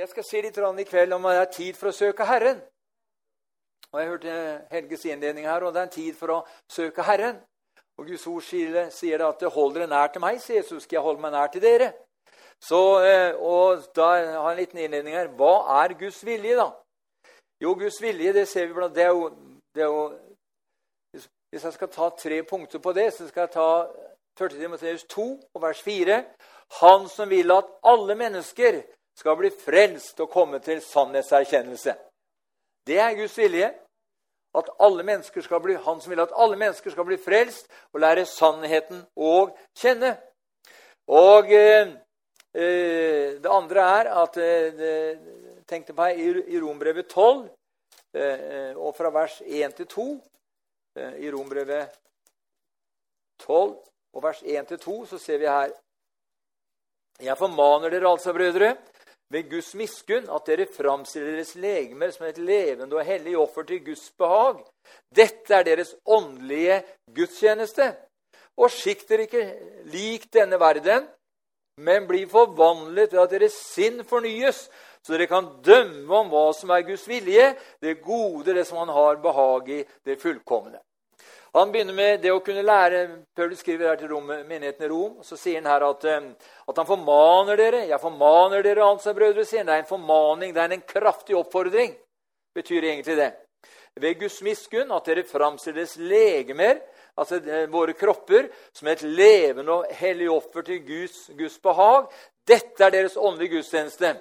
[0.00, 2.60] jeg skal si litt i kveld om det er tid for å søke Herren.
[3.92, 7.40] Og Jeg hørte Helges innledning her, og det er en tid for å søke Herren.
[7.98, 11.02] Og Guds ord sier det at 'hold dere nær til meg', sier Jesus, skal jeg
[11.02, 11.92] holde meg nær til dere.
[12.60, 15.28] Så, eh, og da har jeg en liten innledning her.
[15.28, 16.70] Hva er Guds vilje, da?
[17.60, 19.28] Jo, Guds vilje, det ser vi blant det er jo,
[19.74, 20.18] det er jo
[21.50, 23.86] Hvis jeg skal ta tre punkter på det, så skal jeg ta
[24.40, 24.50] 1.
[24.50, 26.24] Timoteus 2 og vers 4.
[26.80, 28.82] Han som vil at alle mennesker
[29.20, 31.94] skal bli frelst og komme til sannhetserkjennelse.
[32.86, 33.70] Det er Guds vilje.
[34.54, 38.00] At alle mennesker skal bli, han som vil at alle mennesker skal bli frelst og
[38.02, 39.34] lære sannheten å
[39.78, 40.16] kjenne.
[41.06, 41.92] Og eh,
[42.58, 45.14] eh, det andre er at eh,
[45.70, 47.46] tenkte på her, i, Rombrevet 12,
[48.14, 50.08] eh, og fra vers 1 til 2
[50.98, 51.94] eh, I Rombrevet
[53.46, 53.76] 12
[54.14, 55.70] og vers 1 til 2 så ser vi her
[57.20, 58.74] Jeg formaner dere altså, brødre,
[59.30, 63.84] ved Guds miskunn at dere framstiller deres legemer som et levende og hellig offer til
[63.84, 64.64] Guds behag.
[65.14, 66.82] Dette er deres åndelige
[67.14, 67.92] gudstjeneste.
[68.58, 69.46] Og skikk dere ikke
[69.92, 71.06] lik denne verden,
[71.80, 74.66] men bli forvandlet ved at deres sinn fornyes,
[75.00, 78.92] så dere kan dømme om hva som er Guds vilje, det gode, det som han
[78.92, 80.82] har behag i, det fullkomne.
[81.52, 82.98] Han begynner med det å kunne lære
[83.34, 85.16] Paulus skriver her til Rom, menigheten i Rom.
[85.26, 86.28] Så sier han her at, eh,
[86.68, 87.86] at, han formaner dere.
[87.88, 89.66] 'Jeg formaner dere, altså, brødre', sier han.
[89.66, 91.96] Det er en formaning, det er en kraftig oppfordring.
[92.54, 93.32] betyr egentlig det.
[93.96, 96.80] Ved Guds miskunn at dere framstilles legemer,
[97.16, 102.06] altså eh, våre kropper, som et levende og hellig offer til Guds, Guds behag.
[102.46, 104.16] Dette er deres åndelige gudstjeneste.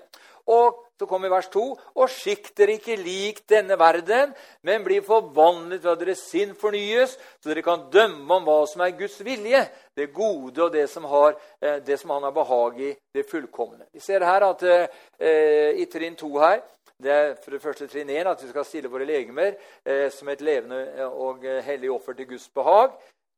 [0.49, 1.63] Og så kommer vers 2.:
[1.95, 4.33] Og skikk dere ikke lik denne verden,
[4.67, 8.83] men bli forvandlet ved at deres sinn fornyes, så dere kan dømme om hva som
[8.83, 9.61] er Guds vilje,
[9.95, 13.87] det gode og det som, har, eh, det som han har behag i, det fullkomne.
[13.93, 16.59] Vi ser her at eh, i trinn 2 her
[16.99, 19.53] det er for det første trinn 1 at vi skal stille våre legemer
[19.85, 22.97] eh, som et levende og hellig offer til Guds behag.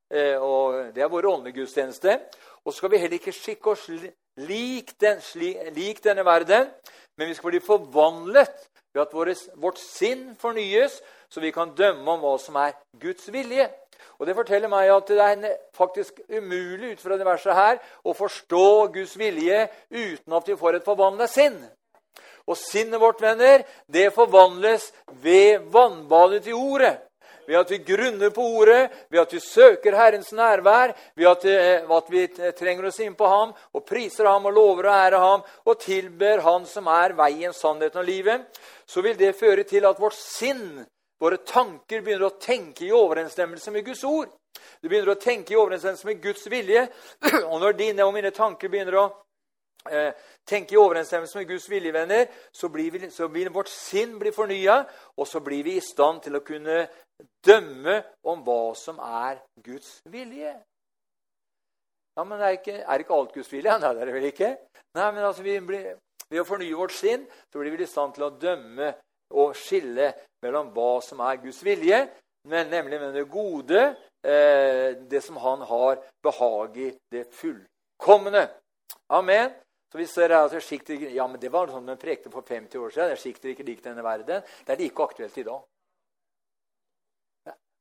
[0.09, 2.19] Eh, og Det er vår åndegudstjeneste.
[2.65, 3.85] Og så skal vi heller ikke skikke oss
[4.37, 5.21] lik, den,
[5.75, 6.69] lik denne verden,
[7.17, 10.99] men vi skal bli forvandlet ved at vårt, vårt sinn fornyes,
[11.29, 13.69] så vi kan dømme om hva som er Guds vilje.
[14.19, 18.13] Og Det forteller meg at det er faktisk umulig ut fra det verset her, å
[18.13, 21.57] forstå Guds vilje uten at vi får et forvandla sinn.
[22.49, 24.91] Og sinnet vårt, venner, det forvandles
[25.23, 26.97] ved vannbadet i ordet
[27.51, 31.97] ved at vi grunner på ordet, ved at vi søker Herrens nærvær, ved at, eh,
[31.97, 32.21] at vi
[32.55, 36.39] trenger oss inn på ham og priser ham og lover å ære ham og tilber
[36.45, 40.85] Han som er veien, sannheten og livet, så vil det føre til at vårt sinn,
[41.19, 44.31] våre tanker, begynner å tenke i overensstemmelse med Guds ord.
[44.79, 46.87] Du begynner å tenke i overensstemmelse med Guds vilje.
[47.51, 49.09] Og når dine og mine tanker begynner å
[49.89, 50.11] eh,
[50.47, 54.81] tenke i overensstemmelse med Guds vilje, venner, så, vi, så vil vårt sinn bli fornya,
[55.17, 56.83] og så blir vi i stand til å kunne
[57.45, 60.53] dømme om hva som er Guds vilje.
[62.17, 63.77] Ja, men er ikke, er ikke alt Guds vilje?
[63.81, 64.55] Nei, det er det vel ikke.
[64.97, 65.93] Nei, men altså, blir,
[66.31, 68.93] Ved å fornye vårt sinn så blir vi i stand til å dømme
[69.35, 70.11] og skille
[70.43, 71.99] mellom hva som er Guds vilje,
[72.47, 73.81] men nemlig med det gode,
[74.23, 78.47] eh, det som han har behag i, det fullkomne.
[79.09, 79.51] Amen.
[79.91, 82.89] Så vi ser altså, sikter, ja, men Det var sånn de prekte for 50 år
[82.89, 83.11] siden.
[83.11, 84.43] Det er sikkert ikke lik denne verden.
[84.65, 85.61] Det er like aktuelt i dag.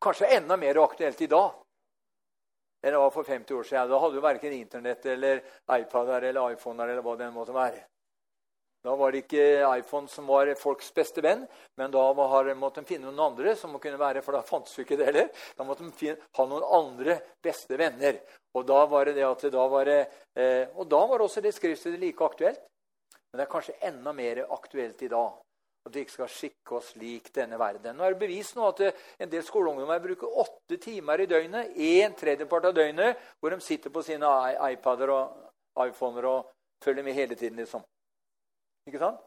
[0.00, 1.58] Kanskje enda mer aktuelt i dag
[2.80, 3.88] enn det var for 50 år siden.
[3.90, 5.42] Da hadde du verken Internett eller
[5.76, 7.82] iPader eller iPhoner eller hva det måtte være.
[8.80, 9.42] Da var det ikke
[9.76, 11.42] iPhone som var folks beste venn,
[11.76, 14.96] men da måtte de finne noen andre som kunne være, for da fantes jo ikke
[14.96, 15.28] det heller.
[15.58, 18.22] Da måtte de finne, ha noen andre beste venner.
[18.56, 20.00] Og da var det det at da var det,
[20.32, 22.64] eh, og da var også det skriftstedet like aktuelt.
[23.30, 25.36] Men det er kanskje enda mer aktuelt i dag.
[25.86, 27.94] At vi ikke skal skikke oss lik denne verden.
[27.96, 31.76] Nå er det bevist nå at eh, en del skoleungdommer bruker åtte timer i døgnet,
[31.76, 34.34] en tredjepart av døgnet, hvor de sitter på sine
[34.72, 36.52] iPader og iPhoner og
[36.84, 37.60] følger med hele tiden.
[37.60, 37.84] liksom.
[38.90, 39.20] Ikke sant?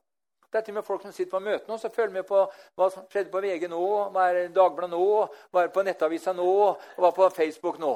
[0.53, 2.43] Det er til og med folk som sitter på møte nå, så følger med på
[2.77, 5.05] hva som skjedde på VG nå, hva er Dagbladet nå,
[5.49, 7.93] hva er på Nettavisa nå, og hva er på Facebook nå.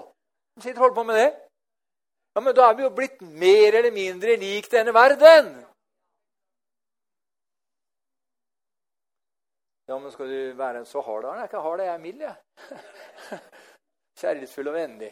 [0.57, 1.27] De sitter og holder på med det.
[2.33, 5.51] Ja, Men da er vi jo blitt mer eller mindre lik denne verden.
[9.87, 11.27] Ja, men skal du være så hard?
[11.29, 13.39] Jeg er ikke hard, jeg er mild, jeg.
[14.19, 15.11] Kjærlighetsfull og vennlig.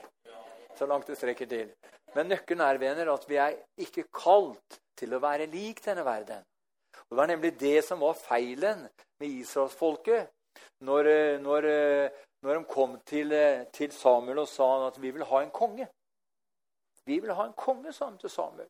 [0.76, 1.70] Så langt det strekker til.
[2.18, 3.54] Men nøkkelen er, venner, at vi er
[3.86, 6.44] ikke kalt til å være lik denne verden.
[6.96, 8.88] Og Det var nemlig det som var feilen
[9.20, 10.32] med israelsfolket.
[10.88, 11.10] Når,
[11.44, 11.66] når,
[12.42, 13.34] når de kom til,
[13.76, 15.88] til, Samuel og sa at vi vil ha en konge.
[17.06, 18.70] Vi vil ha en konge, sa han til Samuel.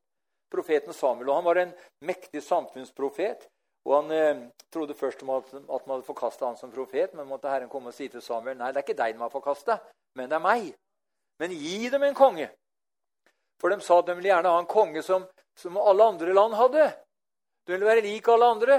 [0.51, 1.29] profeten Samuel.
[1.29, 3.47] og Han var en mektig samfunnsprofet.
[3.85, 7.49] Og Han eh, trodde først at, at man hadde forkasta han som profet, men måtte
[7.49, 9.77] Herren komme og si til Samuel nei, det er ikke deg de har forkasta,
[10.17, 10.71] men det er meg.
[11.39, 12.49] Men gi dem en konge.
[13.61, 15.27] For de sa at de ville gjerne ha en konge som,
[15.57, 16.91] som alle andre land hadde.
[17.65, 18.77] Du ville være lik alle andre.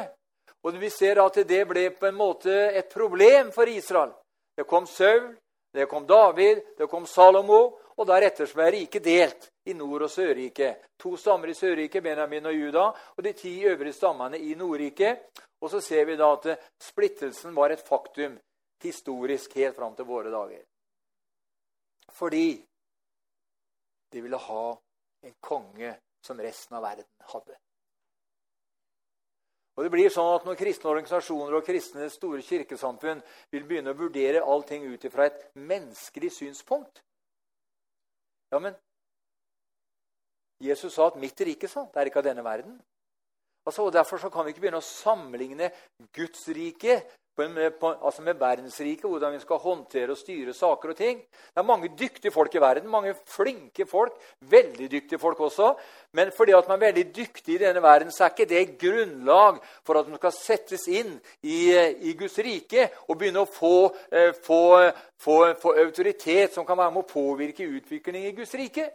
[0.63, 4.13] Og vi ser at det ble på en måte et problem for Israel.
[4.57, 5.35] Det kom Saul,
[5.73, 10.93] det kom David, det kom Salomo, og deretter ble riket delt i Nord- og Sørriket.
[10.99, 12.87] To stammer i Sørriket, Benjamin og Juda,
[13.17, 15.29] og de ti øvrige stammene i Nordriket.
[15.61, 16.49] Og så ser vi da at
[16.83, 18.37] splittelsen var et faktum
[18.83, 20.65] historisk helt fram til våre dager.
[22.13, 22.49] Fordi
[24.13, 24.67] de ville ha
[25.23, 25.95] en konge
[26.27, 27.57] som resten av verden hadde.
[29.77, 33.21] Og det blir sånn at Når kristne organisasjoner og kristne store kirkesamfunn
[33.53, 37.03] vil begynne å vurdere allting ut fra et menneskelig synspunkt
[38.53, 38.77] Ja, men
[40.65, 41.93] Jesus sa at 'mitt rike sant?
[41.93, 42.81] det er ikke av denne verden'.
[43.67, 45.71] Altså, og Derfor så kan vi ikke begynne å sammenligne
[46.15, 47.03] Guds rike
[47.39, 47.73] med,
[48.05, 51.21] altså med verdensriket, hvordan vi skal håndtere og styre saker og ting.
[51.21, 55.75] Det er mange dyktige folk i verden, mange flinke folk, veldig dyktige folk også.
[56.13, 59.61] Men fordi at man er veldig dyktig i denne verden, så er ikke det grunnlag
[59.85, 61.73] for at man skal settes inn i,
[62.11, 64.63] i Guds rike og begynne å få, eh, få,
[65.21, 68.91] få, få autoritet som kan være med å påvirke utviklingen i Guds rike.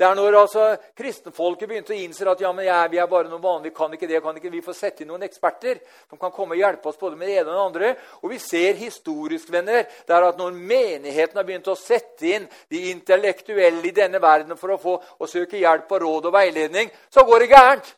[0.00, 0.62] Det er når altså,
[0.96, 4.22] kristenfolket begynte å innse at ja, jeg, vi er bare noen vanlige, kan ikke det,
[4.24, 7.18] kan ikke vi får sette inn noen eksperter som kan komme og hjelpe oss både
[7.20, 7.90] med det ene og det andre.
[8.24, 12.48] Og vi ser historisk, venner, det er at når menigheten har begynt å sette inn
[12.72, 16.88] de intellektuelle i denne verden for å få å søke hjelp og råd og veiledning,
[17.12, 17.96] så går det gærent.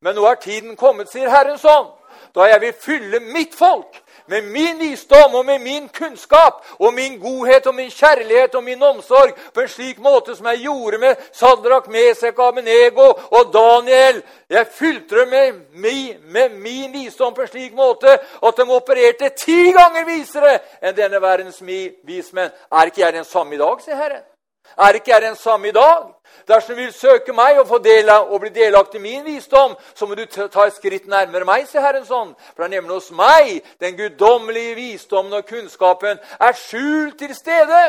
[0.00, 1.90] Men nå er tiden kommet, sier Herrens ånd,
[2.34, 3.98] da jeg vil fylle mitt folk
[4.28, 8.82] med min visdom og med min kunnskap og min godhet og min kjærlighet og min
[8.82, 14.22] omsorg på en slik måte som jeg gjorde med Sadrak, Mesek, Abenego og Daniel.
[14.50, 19.32] Jeg fylte dem med, med, med, min visdom på en slik måte at de opererte
[19.36, 22.52] ti ganger visere enn denne verdens vismenn.
[22.72, 24.26] Er ikke jeg den samme i dag, sier Herren?
[24.76, 26.14] Er ikke jeg den samme i dag?
[26.48, 30.14] Dersom du vil søke meg og del og bli delaktig i min visdom, så må
[30.14, 32.30] du ta et skritt nærmere meg, sier Herren sånn.
[32.54, 33.50] For det er nemlig hos meg
[33.82, 37.82] den guddommelige visdommen og kunnskapen er skjult til stede.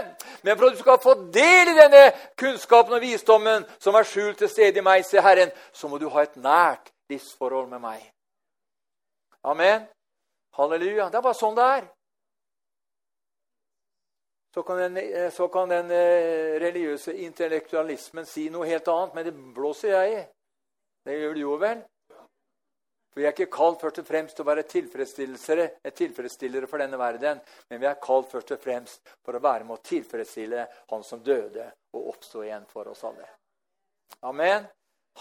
[0.43, 2.03] Men for at du skal få del i denne
[2.39, 6.09] kunnskapen og visdommen som er skjult til stede i meg, sier Herren, så må du
[6.09, 8.01] ha et nært livsforhold med meg.
[9.43, 9.87] Amen.
[10.59, 11.07] Halleluja.
[11.07, 11.87] Det er bare sånn det er
[14.53, 19.15] så kan den, eh, så kan den eh, religiøse intellektualismen si noe helt annet.
[19.15, 20.23] Men det blåser jeg i.
[21.05, 21.83] Det gjør det jo vel?
[23.09, 26.97] For Vi er ikke kalt først og fremst til å være tilfredsstillere, tilfredsstillere for denne
[26.97, 31.03] verden, men vi er kalt først og fremst for å være med å tilfredsstille Han
[31.03, 33.25] som døde og oppstå igjen for oss alle.
[34.21, 34.67] Amen.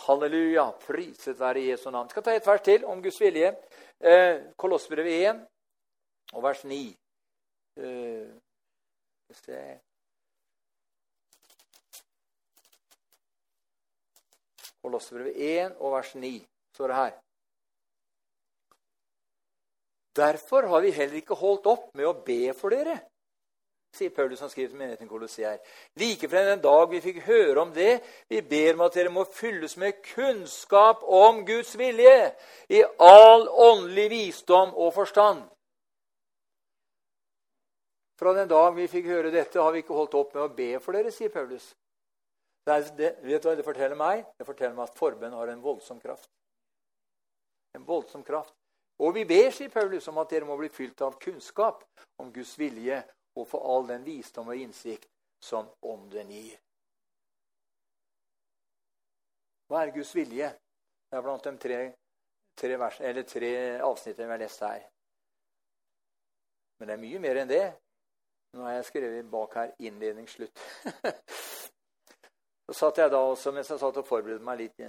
[0.06, 0.66] Halleluja.
[0.84, 2.08] Priset være Jesu navn.
[2.08, 3.54] Jeg skal ta et vers til om Guds vilje.
[4.00, 5.40] Eh, Kolossbrevet 1
[6.34, 6.82] og vers 9.
[7.78, 8.28] Eh,
[9.28, 9.80] det
[14.82, 17.14] Kolossebrevet 1 og vers 9 står det her.
[20.16, 22.96] Derfor har vi heller ikke holdt opp med å be for dere,
[23.94, 25.58] sier Paulus som skriver til menigheten Kolossier.
[25.98, 29.26] Like fra den dag vi fikk høre om det, vi ber om at dere må
[29.28, 32.32] fylles med kunnskap om Guds vilje
[32.70, 35.44] i all åndelig visdom og forstand
[38.18, 40.72] fra den dag vi fikk høre dette, har vi ikke holdt opp med å be
[40.82, 41.70] for dere, sier Paulus.
[42.66, 44.25] Det, det, vet du hva det forteller meg?
[44.37, 46.28] Det forteller meg at forbønn har en voldsom kraft.
[47.78, 48.52] En voldsom kraft.
[48.98, 51.84] Og vi ber, sier Paulus, om at dere må bli fylt av kunnskap
[52.18, 52.98] om Guds vilje
[53.38, 55.06] og få all den visdom og innsikt
[55.40, 56.58] som Ånden gir.
[59.70, 60.50] Hva er Guds vilje?
[61.08, 61.80] Det er blant de tre,
[62.58, 62.98] tre, vers,
[63.30, 63.52] tre
[63.84, 64.87] avsnittene vi har lest her.
[66.78, 67.66] Men det er mye mer enn det.
[68.57, 70.61] Nå har jeg skrevet bak her 'innledning slutt'.
[72.67, 74.81] så satt jeg da også, Mens jeg satt og forberedte meg litt,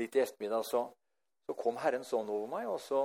[0.00, 0.84] litt i ettermiddag, så,
[1.46, 3.04] så, kom Herren sånn over meg, og så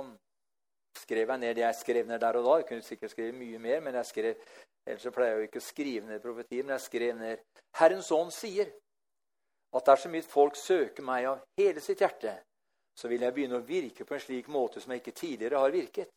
[0.98, 2.56] skrev jeg ned det jeg skrev ned der og da.
[2.56, 4.48] Jeg kunne sikkert skrevet mye mer, men jeg skrev,
[4.86, 6.64] ellers så pleier jeg jo ikke å skrive ned profetier.
[6.64, 7.44] Men jeg skrev ned
[7.80, 8.72] Herrens ånd sier
[9.74, 12.38] at dersom mitt folk søker meg av hele sitt hjerte,
[12.94, 15.74] så vil jeg begynne å virke på en slik måte som jeg ikke tidligere har
[15.74, 16.12] virket.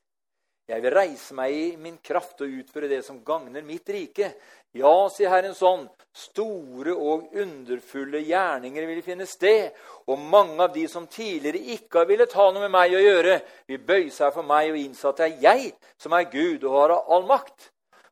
[0.67, 4.33] Jeg vil reise meg i min kraft og utføre det som gagner mitt rike.
[4.75, 9.71] Ja, sier Herren sånn, store og underfulle gjerninger vil finne sted,
[10.11, 13.37] og mange av de som tidligere ikke har villet ha noe med meg å gjøre,
[13.71, 15.69] vil bøye seg for meg og innse at det er jeg
[16.03, 17.69] som er Gud og har all makt.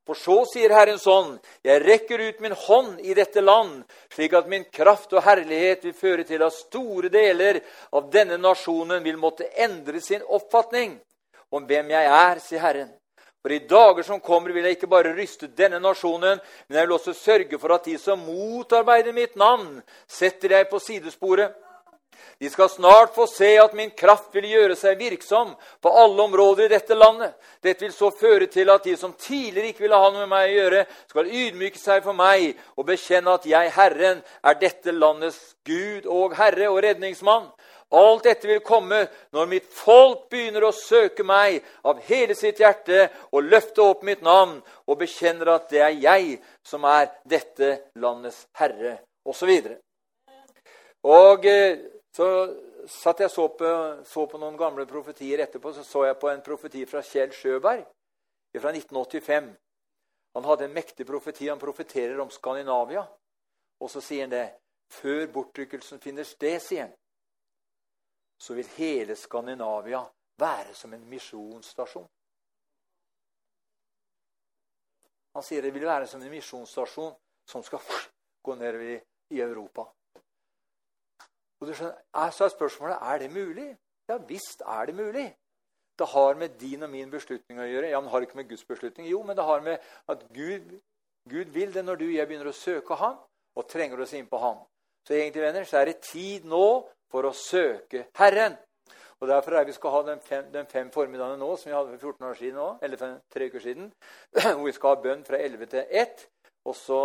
[0.08, 1.34] For så sier Herren sånn,
[1.66, 3.82] jeg rekker ut min hånd i dette land,
[4.14, 7.60] slik at min kraft og herlighet vil føre til at store deler
[7.92, 10.96] av denne nasjonen vil måtte endre sin oppfatning
[11.56, 12.94] om hvem jeg er, sier Herren.
[13.46, 16.96] For i dager som kommer, vil jeg ikke bare ryste denne nasjonen, men jeg vil
[16.96, 21.54] også sørge for at de som motarbeider mitt navn, setter jeg på sidesporet.
[22.40, 26.66] De skal snart få se at min kraft vil gjøre seg virksom på alle områder
[26.66, 27.36] i dette landet.
[27.64, 30.50] Dette vil så føre til at de som tidligere ikke ville ha noe med meg
[30.50, 30.82] å gjøre,
[31.14, 36.36] skal ydmyke seg for meg og bekjenne at jeg, Herren, er dette landets Gud og
[36.36, 37.48] Herre og redningsmann.
[37.94, 39.04] Alt dette vil komme
[39.36, 44.24] når mitt folk begynner å søke meg av hele sitt hjerte og løfte opp mitt
[44.26, 49.52] navn og bekjenner at det er jeg som er dette landets herre, osv.
[51.06, 51.78] Og, og eh,
[52.16, 52.30] så
[52.88, 53.70] satt jeg så på,
[54.06, 55.74] så på, noen gamle profetier etterpå.
[55.74, 57.86] Så så jeg på en profeti fra Kjell Sjøberg
[58.56, 59.50] fra 1985.
[60.36, 61.50] Han hadde en mektig profeti.
[61.50, 63.06] Han profeterer om Skandinavia.
[63.82, 64.46] Og så sier han det.
[64.96, 66.94] Før bortrykkelsen finner sted, sier han,
[68.38, 70.04] så vil hele Skandinavia
[70.40, 72.08] være som en misjonsstasjon.
[75.36, 77.16] Han sier det vil være som en misjonsstasjon
[77.50, 77.84] som skal
[78.46, 78.96] gå ned i,
[79.42, 79.88] Europa.
[81.60, 81.98] Og du skjønner,
[82.32, 83.78] Så er spørsmålet er det mulig.
[84.08, 85.36] Ja visst er det mulig.
[85.98, 87.90] Det har med din og min beslutning å gjøre.
[87.90, 89.08] Ja, men Har ikke med Guds beslutning?
[89.08, 89.78] Jo, men det har med
[90.08, 90.80] at Gud,
[91.30, 93.18] Gud vil det når du og jeg begynner å søke Ham
[93.56, 94.58] og trenger oss inn på Ham.
[95.08, 98.58] Så egentlig, venner, så er det tid nå for å søke Herren.
[99.22, 101.94] Og Derfor er vi skal ha den fem, den fem formidagene nå, som vi hadde
[101.96, 103.92] for 14 år siden nå, eller for tre uker siden,
[104.58, 106.26] hvor vi skal ha bønn fra 11 til 1.
[106.66, 107.00] Og så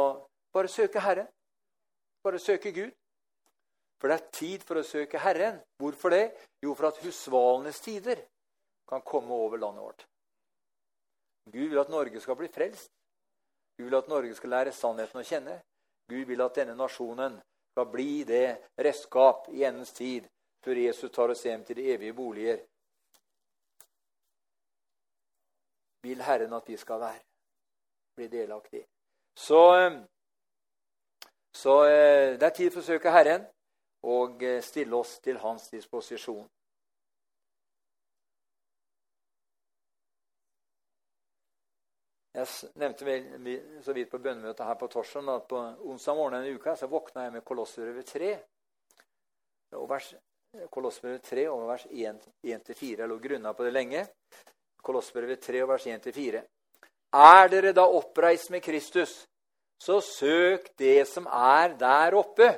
[0.53, 1.29] bare søke Herren.
[2.25, 2.91] Bare søke Gud.
[4.01, 5.61] For det er tid for å søke Herren.
[5.81, 6.25] Hvorfor det?
[6.65, 8.25] Jo, for at husvalenes tider
[8.89, 10.07] kan komme over landet vårt.
[11.53, 12.91] Gud vil at Norge skal bli frelst.
[13.79, 15.61] Gud vil at Norge skal lære sannheten å kjenne.
[16.11, 17.39] Gud vil at denne nasjonen
[17.71, 20.27] skal bli det redskap i endens tid
[20.65, 22.59] før Jesus tar oss hjem til de evige boliger.
[26.03, 27.21] Vil Herren at vi skal være,
[28.17, 28.87] bli delaktige.
[29.37, 30.01] Så, eh,
[31.55, 33.47] så eh, det er tid for å søke Herren
[34.03, 36.49] og eh, stille oss til hans disposisjon.
[42.41, 45.59] Jeg nevnte vel så vidt på bønnemøtet her på torsdag at på
[45.93, 48.31] onsdag morgen denne uka så våkna jeg med Kolossbrevet 3.
[49.77, 50.07] Og vers,
[50.73, 52.95] Kolossbrevet 3 og vers 1-4.
[53.03, 54.07] Jeg lå grunna på det lenge.
[54.81, 56.41] Kolossbrevet 3 og vers 1-4.
[57.21, 59.19] Er dere da oppreist med Kristus,
[59.83, 62.49] så søk det som er der oppe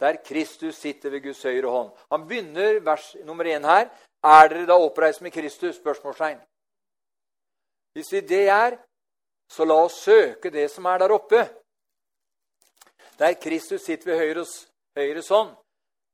[0.00, 1.90] der Kristus sitter ved Guds høyre hånd.
[2.12, 3.90] Han begynner vers nummer én her.
[4.24, 5.76] Er dere da oppreist med Kristus?
[5.76, 6.40] Spørsmålstegn.
[7.94, 8.76] Hvis vi det er,
[9.50, 11.42] så la oss søke det som er der oppe.
[13.18, 14.52] Der Kristus sitter ved høyres,
[14.96, 15.50] høyres hånd,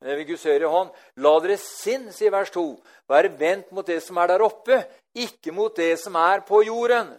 [0.00, 0.90] ved Guds høyre hånd.
[1.22, 2.64] La deres sinn, sier vers 2,
[3.08, 4.80] være vendt mot det som er der oppe,
[5.14, 7.12] ikke mot det som er på jorden.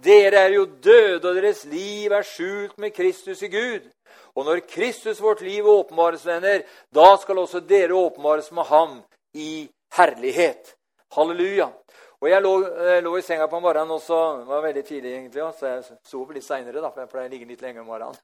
[0.00, 3.88] Dere er jo døde, og deres liv er skjult med Kristus i Gud.
[4.34, 6.62] Og når Kristus, vårt liv, åpenbares, venner,
[6.94, 9.02] da skal også dere åpenbares med ham
[9.34, 10.74] i herlighet.
[11.12, 11.68] Halleluja.
[12.20, 14.82] Og Jeg lå, jeg eh, lå i senga på morgenen, og så det var veldig
[14.84, 16.82] tidlig, egentlig, så jeg sov litt seinere.
[16.92, 18.18] For jeg pleier å ligge litt lenger om morgenen.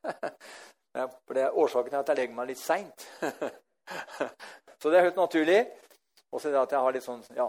[1.24, 3.06] For det er årsaken til at jeg legger meg litt seint.
[4.82, 5.62] Så det er helt naturlig.
[6.32, 7.48] Og så er det at jeg har litt sånn Ja.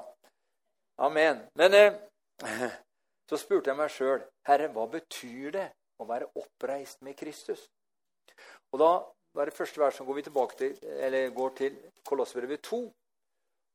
[1.03, 1.43] Amen.
[1.59, 1.99] Men eh,
[3.29, 5.67] så spurte jeg meg sjøl, Herre, hva betyr det
[5.99, 7.67] å være oppreist med Kristus?
[8.71, 8.91] Og da
[9.35, 11.75] var det første vers som går vi tilbake til, eller går til
[12.07, 12.79] Kolossbrevet 2.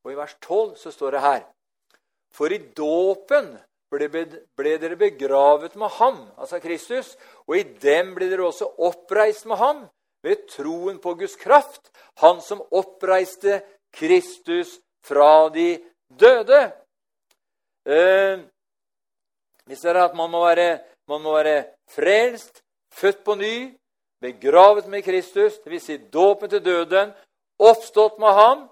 [0.02, 1.43] Og i vers 12 så står det her
[2.33, 3.53] For i dåpen
[3.93, 4.09] ble,
[4.57, 7.15] ble dere begravet med ham, altså Kristus,
[7.47, 9.83] og i dem ble dere også oppreist med ham
[10.25, 11.91] ved troen på Guds kraft,
[12.23, 13.61] han som oppreiste
[13.93, 15.77] Kristus fra de
[16.09, 16.62] døde.
[17.85, 18.41] Eh,
[19.67, 22.62] vi ser at man må være, man må være frelst,
[22.93, 23.73] født på ny,
[24.23, 25.83] begravet med Kristus, dvs.
[25.83, 27.12] Si dåpen til døden,
[27.59, 28.69] oppstått med ham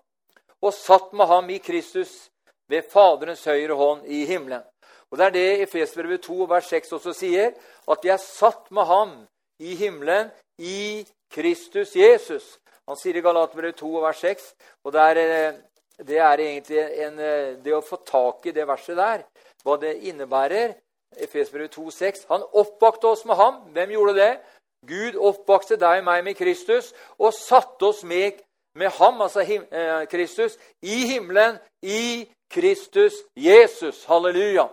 [0.63, 2.30] og satt med ham i Kristus
[2.71, 4.63] ved Faderens høyre hånd i himmelen.
[5.11, 7.51] Og Det er det Efesbrevet 2, vers 6 også sier,
[7.91, 9.17] at vi er satt med ham
[9.59, 12.59] i himmelen i Kristus Jesus.
[12.89, 15.59] Han sier i Galaterbrevet 2, vers 6, og det er, eh,
[16.07, 19.25] det er egentlig en, eh, det å få tak i det verset der,
[19.65, 20.75] hva det innebærer.
[21.17, 22.25] Efesbrevet 2, 6.
[22.29, 23.55] Han oppvakte oss med ham.
[23.73, 24.41] Hvem gjorde det?
[24.87, 28.39] Gud oppvakte deg og meg med Kristus og satte oss med,
[28.75, 34.05] med ham, altså him, eh, Kristus, i himmelen, i Kristus Jesus.
[34.05, 34.69] Halleluja.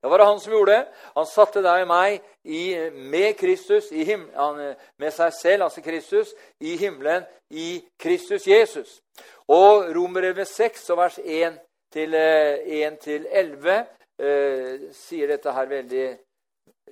[0.00, 0.72] Det var det han som gjorde.
[0.72, 0.88] det.
[1.14, 7.22] Han satte deg og meg i, med Kristus, med seg selv, altså Kristus, i himmelen
[7.50, 9.00] i Kristus Jesus.
[9.48, 11.60] Og Romerbrevet 6, vers 1
[11.92, 13.78] til, 1 til 11,
[14.18, 16.06] eh, sier dette her veldig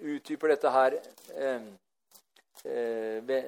[0.00, 0.94] Utdyper dette her
[1.37, 1.64] eh,
[2.64, 3.42] eh,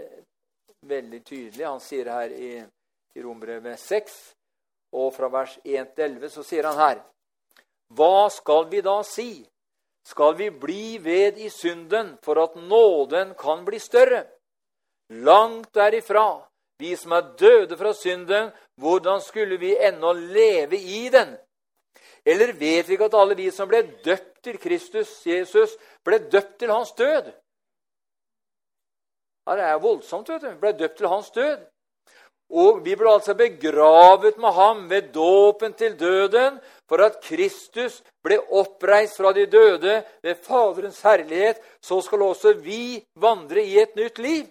[0.83, 1.65] veldig tydelig.
[1.65, 2.51] Han sier her i,
[3.15, 4.19] i Romerbrevet 6,
[4.93, 7.03] og fra vers 1 til 11, så sier han her
[7.97, 9.45] Hva skal vi da si?
[10.05, 14.25] Skal vi bli ved i synden for at nåden kan bli større?
[15.09, 16.43] Langt derifra.
[16.79, 21.37] Vi som er døde fra synden, hvordan skulle vi ennå leve i den?
[22.27, 26.59] Eller vet vi ikke at alle vi som ble døpt til Kristus Jesus, ble døpt
[26.59, 27.31] til hans død?
[29.47, 30.29] Det er voldsomt.
[30.29, 30.59] vet du.
[30.59, 31.67] Ble døpt til hans død.
[32.53, 38.37] Og vi ble altså begravet med ham ved dåpen til døden, for at Kristus ble
[38.53, 41.63] oppreist fra de døde ved Faderens herlighet.
[41.81, 44.45] Så skal også vi vandre i et nytt liv.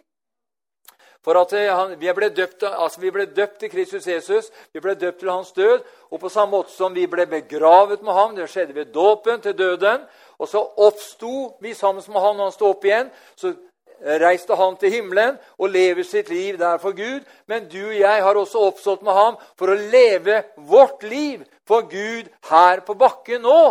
[1.22, 4.96] For at han, vi, ble døpt, altså vi ble døpt til Kristus Jesus, vi ble
[4.98, 5.84] døpt til hans død.
[6.10, 9.54] Og på samme måte som vi ble begravet med ham, det skjedde ved dåpen til
[9.58, 10.02] døden,
[10.42, 13.12] og så oppsto vi sammen med ham når han sto opp igjen.
[13.38, 13.54] så
[14.02, 17.22] reiste han til himmelen og lever sitt liv der for Gud.
[17.48, 21.88] Men du og jeg har også oppstått med ham for å leve vårt liv for
[21.90, 23.62] Gud her på bakken nå.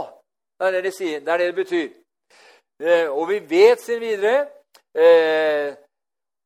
[0.60, 1.88] Det er det det, sier, det, er det, det betyr.
[2.80, 4.46] Eh, og vi vet, sier videre
[4.94, 5.72] eh,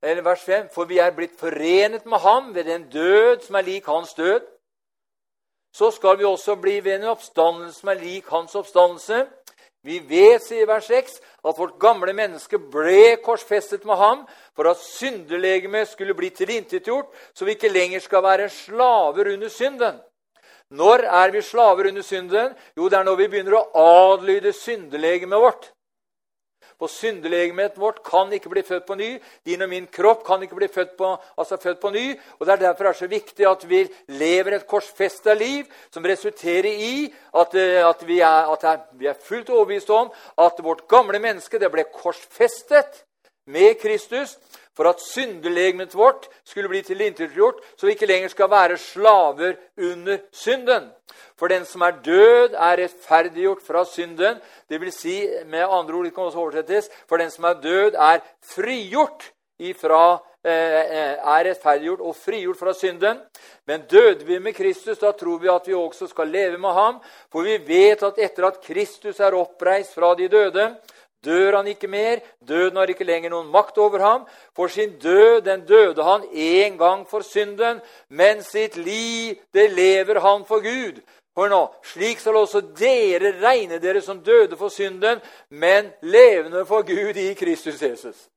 [0.05, 3.67] eller vers 5, For vi er blitt forenet med ham ved den død som er
[3.67, 4.41] lik hans død.
[5.75, 9.27] Så skal vi også bli ved en oppstandelse som er lik hans oppstandelse.
[9.85, 14.23] Vi vet, sier vers 6, at vårt gamle menneske ble korsfestet med ham
[14.57, 20.01] for at syndelegemet skulle bli tilintetgjort, så vi ikke lenger skal være slaver under synden.
[20.73, 22.57] Når er vi slaver under synden?
[22.77, 25.74] Jo, det er når vi begynner å adlyde syndelegemet vårt.
[26.79, 29.11] For syndelegemet vårt kan ikke bli født på ny.
[29.47, 32.05] Din og min kropp kan ikke bli født på, altså født på ny.
[32.39, 36.05] og Det er derfor det er så viktig at vi lever et korsfesta liv som
[36.05, 40.89] resulterer i at, eh, at, vi, er, at vi, er, fullt overbevist om at vårt
[40.89, 43.05] gamle menneske det ble korsfestet
[43.47, 44.39] med Kristus
[44.77, 50.19] for at syndelegemet vårt skulle bli tilintetgjort, så vi ikke lenger skal være slaver under
[50.33, 50.91] synden.
[51.39, 54.39] For den som er død, er rettferdiggjort fra synden.
[54.69, 57.95] Det vil si, med andre ord, det kan også oversettes, for den som er død,
[57.95, 58.23] er
[58.55, 63.21] frigjort ifra eh, eh, er rettferdiggjort og frigjort fra synden.
[63.67, 67.01] Men døde vi med Kristus, da tror vi at vi også skal leve med ham.
[67.33, 70.69] For vi vet at etter at Kristus er oppreist fra de døde,
[71.25, 72.21] dør han ikke mer.
[72.49, 74.27] Døden har ikke lenger noen makt over ham.
[74.57, 80.21] For sin død den døde han en gang for synden, men sitt liv det lever
[80.21, 81.01] han for Gud.
[81.37, 85.19] Hør nå, Slik skal også dere regne dere som døde for synden,
[85.51, 88.29] men levende for Gud i Kristus Jesus.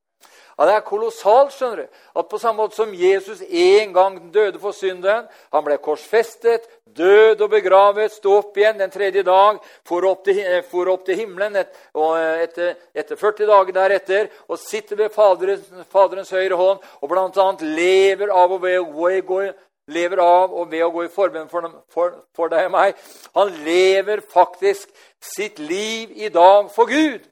[0.58, 4.58] Ja, Det er kolossalt skjønner du, at på samme måte som Jesus en gang døde
[4.58, 10.02] for synden Han ble korsfestet, død og begravet, stå opp igjen den tredje dag, for
[10.08, 14.58] opp til, eh, for opp til himmelen et, eh, etter, etter, 40 dager deretter og
[14.58, 17.56] sitter ved Faderens, Faderens høyre hånd og bl.a.
[17.60, 19.52] lever av å gå
[19.88, 22.94] lever av og ved å gå i forbønn for, for, for, deg og meg.
[23.36, 24.90] Han lever faktisk
[25.20, 27.24] sitt liv i dag for Gud.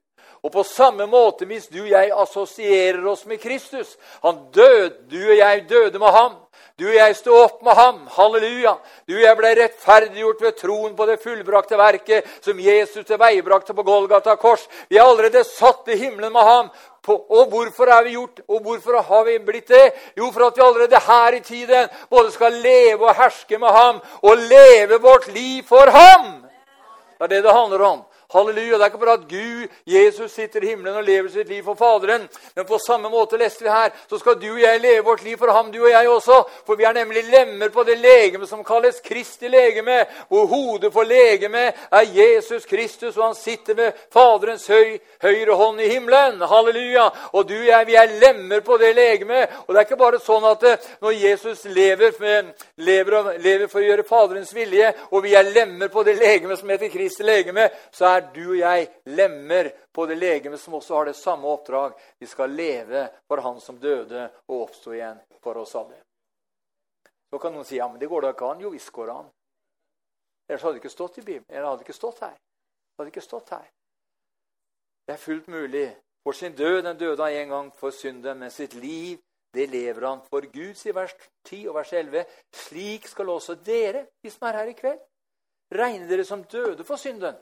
[0.47, 5.19] Og på samme måte, hvis du og jeg assosierer oss med Kristus Han døde, du
[5.19, 6.37] og jeg døde med ham.
[6.79, 8.03] Du og jeg sto opp med ham.
[8.15, 8.77] Halleluja.
[9.09, 13.83] Du og jeg ble rettferdiggjort ved troen på det fullbrakte verket som Jesus tilveiebrakte på
[13.83, 14.69] Golgata kors.
[14.89, 16.71] Vi er allerede satt i himmelen med ham.
[17.09, 19.93] Og hvorfor er vi gjort, og hvorfor har vi blitt det?
[20.19, 24.03] Jo, for at vi allerede her i tiden både skal leve og herske med ham
[24.23, 26.45] og leve vårt liv for ham.
[27.17, 28.05] Det er det det handler om.
[28.37, 28.77] Halleluja.
[28.77, 31.79] Det er ikke bare at Gud, Jesus, sitter i himmelen og lever sitt liv for
[31.79, 32.29] Faderen.
[32.55, 35.39] Men på samme måte leste vi her, så skal du og jeg leve vårt liv
[35.41, 36.43] for ham, du og jeg også.
[36.67, 40.05] For vi er nemlig lemmer på det legeme som kalles Kristi legeme.
[40.29, 45.81] Hvor hodet for legeme er Jesus Kristus, og han sitter med Faderens høy, høyre hånd
[45.81, 46.41] i himmelen.
[46.41, 47.09] Halleluja.
[47.33, 49.57] Og du og jeg, vi er lemmer på det legemet.
[49.67, 52.15] Og det er ikke bare sånn at eh, når Jesus lever,
[52.77, 56.71] lever, lever for å gjøre Faderens vilje, og vi er lemmer på det legemet som
[56.71, 61.09] heter Kristi legeme, så er du og jeg lemmer på det legeme som også har
[61.11, 61.95] det samme oppdrag.
[62.19, 65.99] Vi skal leve for Han som døde og oppsto igjen for oss alle.
[67.31, 68.63] Så kan noen si ja, men det går da ikke an.
[68.63, 69.31] Jo visst går det an.
[70.49, 71.51] Ellers hadde det ikke stått i Bibelen.
[71.51, 72.37] Eller hadde det ikke stått her.
[72.99, 73.67] Hadde ikke stått her.
[75.07, 75.89] Det er fullt mulig.
[76.27, 79.19] For sin død den døde han en gang for synden, men sitt liv
[79.55, 81.15] det lever han for Gud, sier vers
[81.47, 82.25] 10 og vers 11.
[82.53, 84.99] Slik skal også dere, de som er her i kveld,
[85.73, 87.39] regne dere som døde for synden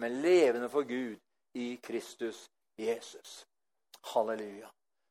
[0.00, 1.18] men levende for Gud
[1.54, 2.46] i Kristus
[2.78, 3.44] Jesus.
[4.14, 4.70] Halleluja.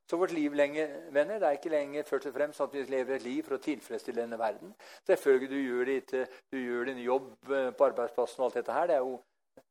[0.10, 3.16] Så vårt liv lenger, venner, det er ikke lenger først og fremst at vi lever
[3.16, 4.72] et liv for å tilfredsstille denne verden.
[5.06, 6.14] Selvfølgelig du gjør, ditt,
[6.50, 8.88] du gjør din jobb eh, på arbeidsplassen og alt dette her.
[8.90, 9.20] Det er, jo,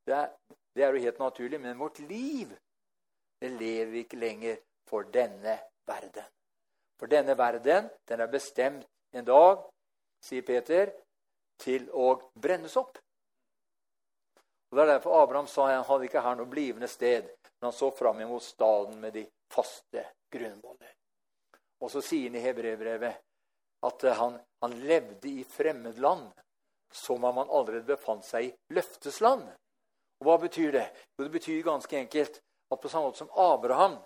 [0.07, 1.59] det, er, det er jo helt naturlig.
[1.59, 2.55] Men vårt liv,
[3.41, 5.57] det lever vi ikke lenger for denne
[5.91, 6.31] verden.
[6.99, 9.67] For denne verden, den er bestemt en dag,
[10.23, 10.93] sier Peter,
[11.59, 12.95] til å brennes opp.
[14.69, 17.75] Og Det er derfor Abraham sa han hadde ikke her noe blivende sted, men han
[17.75, 20.91] så fram imot staden med de faste grunnvoller.
[21.81, 23.25] Og så sier han i Hebrevbrevet
[23.87, 26.27] at han, han, levde i fremmedland
[26.93, 29.47] som om han allerede befant seg i løftesland.
[30.19, 30.87] Og Hva betyr det?
[31.17, 33.97] Jo, Det betyr ganske enkelt at på samme måte som Abraham,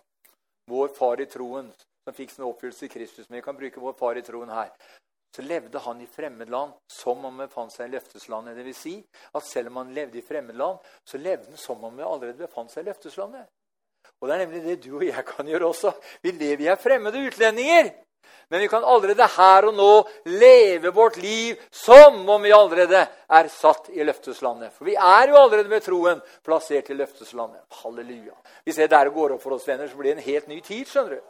[0.69, 1.73] vår far i troen,
[2.03, 4.69] som fikk sin oppfyllelse i Kristus, men vi kan bruke vår far i troen her,
[5.35, 8.55] så levde han i fremmedland som om han befant seg i løfteslandet.
[8.57, 8.95] Det vil si
[9.33, 12.71] at selv om han levde i fremmedland, så levde han som om han allerede befant
[12.71, 13.49] seg i løfteslandet.
[14.21, 15.93] Og det er nemlig det du og jeg kan gjøre også.
[16.21, 17.91] Vi lever i fremmede utlendinger.
[18.47, 19.91] Men vi kan allerede her og nå
[20.29, 24.73] leve vårt liv som om vi allerede er satt i løfteslandet.
[24.75, 27.63] For vi er jo allerede med troen plassert i løfteslandet.
[27.81, 28.35] Halleluja.
[28.63, 30.85] Hvis det der går opp for oss, venner, så blir det en helt ny tid.
[30.87, 31.21] skjønner du.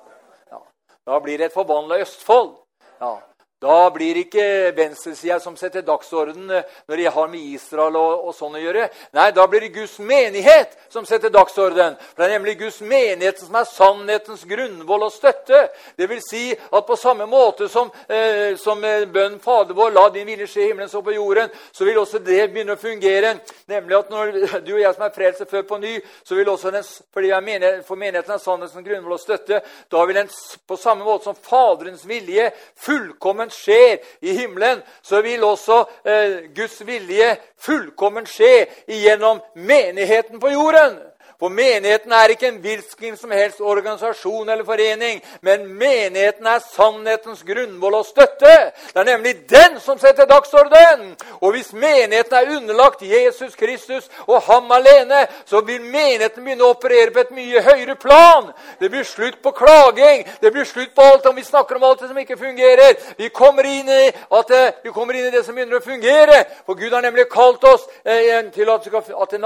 [0.52, 0.60] Ja.
[1.06, 2.58] Da blir det et forvandla Østfold.
[3.00, 3.16] Ja.
[3.64, 4.46] Da blir det ikke
[4.76, 8.90] venstresida som setter dagsorden eh, når de har med Israel og, og, sånn å gjøre.
[9.16, 11.96] Nei, da blir det Guds menighet som setter dagsorden.
[12.12, 15.62] For Det er nemlig Guds menighet som er sannhetens grunnvoll og støtte.
[15.96, 20.10] Det vil si at på samme måte som, eh, som eh, bønn Fader vår, la
[20.12, 23.38] din vilje skje i himmelen så på jorden, så vil også det begynne å fungere.
[23.72, 24.36] Nemlig at når
[24.68, 25.94] du og jeg som er frelst før på ny,
[26.28, 30.20] så vil også den, fordi mener, for menigheten er sannhetens grunnvoll og støtte, da vil
[30.20, 30.36] den
[30.68, 32.52] på samme måte som Faderens vilje
[32.84, 40.52] fullkomment skjer i himmelen, så vil også eh, Guds vilje fullkomment skje igjennom menigheten på
[40.54, 41.00] jorden.
[41.44, 47.42] For menigheten er ikke en hvilken som helst organisasjon eller forening, men menigheten er sannhetens
[47.44, 48.54] grunnvoll og støtte.
[48.94, 51.18] Det er nemlig den som setter dagsorden.
[51.42, 56.72] Og hvis menigheten er underlagt Jesus Kristus og ham alene, så vil menigheten begynne å
[56.78, 58.48] operere på et mye høyere plan.
[58.80, 60.24] Det blir slutt på klaging.
[60.42, 62.96] Det blir slutt på alt om vi snakker om alt det som ikke fungerer.
[63.20, 66.46] Vi kommer inn i, at, eh, vi kommer inn i det som begynner å fungere.
[66.66, 69.44] For Gud har nemlig kalt oss eh, til at, at det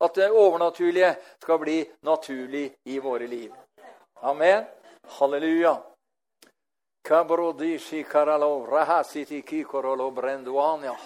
[0.00, 3.52] at det overnaturlige skal bli naturlig i våre liv.
[4.22, 4.64] Amen.
[5.18, 5.76] Halleluja.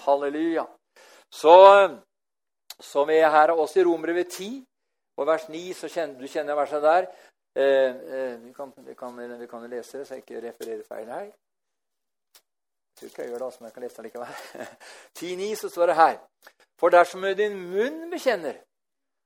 [0.04, 0.66] Halleluja.
[1.30, 1.56] Så,
[2.80, 4.64] så vi er her også i Romerbrevet 10,
[5.16, 7.06] og vers 9, så kjenner du kjenner verset der.
[7.54, 11.06] Eh, eh, vi, kan, vi, kan, vi, kan, lese det, så jeg ikke refererer feil
[11.06, 11.24] her.
[11.24, 14.28] Jeg tror ikke jeg gjør det, men jeg kan lese det likevel.
[15.18, 16.16] 10.9 så står det her.
[16.78, 18.58] For dersom din munn bekjenner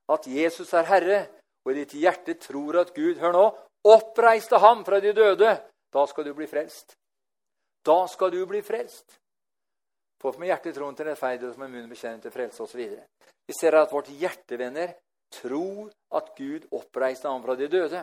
[0.09, 1.19] at Jesus er Herre,
[1.65, 3.47] og i ditt hjerte tror at Gud hør nå,
[3.89, 5.55] oppreiste ham fra de døde,
[5.93, 6.97] da skal du bli frelst.
[7.85, 9.19] Da skal du bli frelst.
[10.19, 12.81] For med hjertet troen til rettferdighet og med munnen bekjenner til frelse osv.
[13.49, 14.97] Vi ser at vårt hjertevenner
[15.33, 18.01] tror at Gud oppreiste ham fra de døde.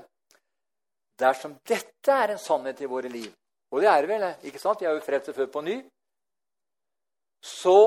[1.20, 3.32] Dersom dette er en sannhet i våre liv,
[3.72, 4.82] og det er det vel, ikke sant?
[4.82, 5.76] Vi er jo frelst og født på ny,
[7.46, 7.80] så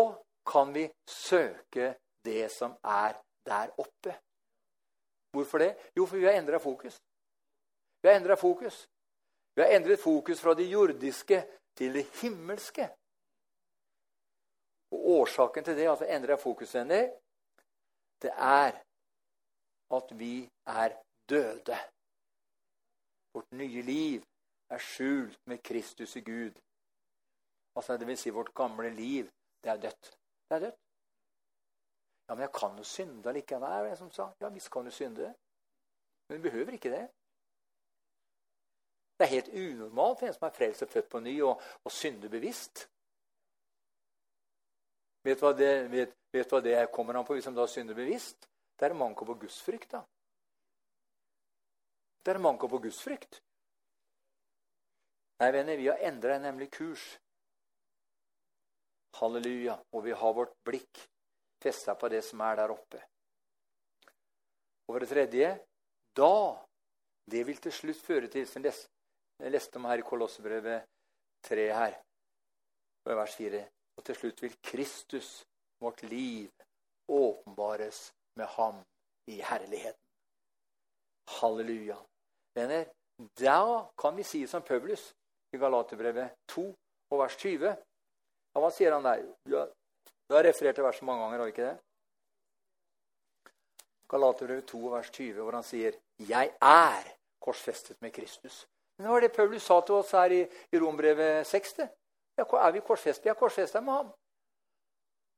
[0.48, 3.16] kan vi søke det som er
[3.48, 4.14] der oppe.
[5.32, 5.72] Hvorfor det?
[5.96, 6.98] Jo, for vi har endra fokus.
[8.02, 8.86] Vi har endra fokus.
[9.54, 11.38] Vi har endret fokus fra det jordiske
[11.76, 12.88] til det himmelske.
[14.92, 17.10] Og Årsaken til det, at vi endrer fokus, venner,
[18.22, 18.72] det er
[19.98, 20.90] at vi er
[21.28, 21.78] døde.
[23.34, 24.22] Vårt nye liv
[24.70, 26.54] er skjult med Kristus i Gud.
[27.76, 29.24] Altså, det vil si, vårt gamle liv,
[29.64, 30.04] det er dødt.
[30.48, 30.80] Det er dødt.
[32.28, 34.28] Ja, men jeg kan jo synde allikevel, er det som sa.
[34.40, 35.32] Ja visst kan du synde.
[36.28, 37.06] Men du behøver ikke det.
[39.18, 41.90] Det er helt unormalt for en som er frelst og født på ny, å, å
[41.90, 42.84] synde bevisst.
[45.24, 48.46] Vet du hva det kommer an på hvis han da synder bevisst?
[48.78, 49.90] Det er manko på gudsfrykt.
[49.96, 50.04] da.
[52.22, 53.40] Det er manko på gudsfrykt.
[55.40, 57.08] Nei, venner, vi har endra nemlig kurs.
[59.18, 59.80] Halleluja.
[59.92, 61.08] Og vi har vårt blikk
[61.62, 63.00] festa på det som er der oppe.
[64.88, 65.50] Og for det tredje
[66.16, 66.64] da
[67.28, 70.86] Det vil til slutt føre til som Jeg leste om her i Kolossebrevet
[71.44, 71.94] 3 her,
[73.04, 73.60] vers 4.
[73.96, 75.44] Og til slutt vil Kristus,
[75.80, 76.50] vårt liv,
[77.08, 78.80] åpenbares med ham
[79.26, 80.02] i herligheten.
[81.28, 81.96] Halleluja.
[82.56, 82.84] Venner,
[83.38, 85.12] da kan vi si som Paulus
[85.52, 86.64] i Galaterbrevet 2
[87.10, 87.68] og vers 20.
[87.68, 89.68] Ja, hva sier han der?
[90.28, 91.76] Du har referert til verset mange ganger, har du ikke det?
[94.08, 97.02] Galaterbrevet 2, vers 20, hvor han sier 'Jeg er
[97.40, 98.66] korsfestet med Kristus'.
[98.96, 100.40] Men det var det Paulus sa til oss her i,
[100.72, 101.74] i Rombrevet 6.
[102.38, 103.24] Ja, er vi korsfestet?
[103.24, 104.12] Vi er korsfestet med ham.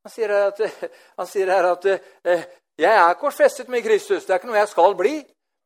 [0.04, 1.84] Han sier her at, sier her at
[2.24, 2.44] eh,
[2.78, 4.26] 'Jeg er korsfestet med Kristus'.
[4.26, 5.16] Det er ikke noe jeg skal bli,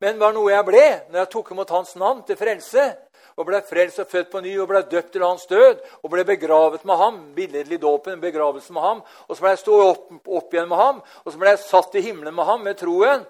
[0.01, 3.04] men det var noe jeg ble når jeg tok imot Hans navn til frelse
[3.35, 6.23] og ble frelst og født på ny og ble døpt til hans død og ble
[6.27, 7.17] begravet med ham.
[7.35, 9.01] billedlig dåpen, begravelse med ham.
[9.27, 11.95] Og så ble jeg stå opp, opp igjen med ham, og så ble jeg satt
[11.95, 13.25] i himmelen med ham med troen.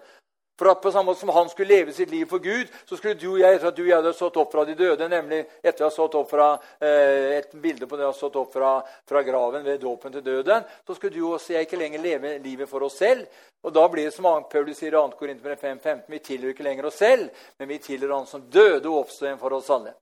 [0.55, 3.17] For at på samme måte som han skulle leve sitt liv for Gud, så skulle
[3.19, 5.41] du og jeg, etter at du og jeg hadde stått opp fra de døde, nemlig
[5.59, 6.47] etter å ha stått opp fra,
[6.79, 10.63] eh, et bilde på det har stått opp fra, fra graven ved dåpen til døden,
[10.87, 13.27] så skulle du og jeg ikke lenger leve livet for oss selv.
[13.65, 15.19] Og da blir det som Paulus sier i 2.
[15.19, 19.03] Korinter 5.15, vi tilhører ikke lenger oss selv, men vi tilhører Han som døde og
[19.03, 19.95] oppstod igjen for oss alle.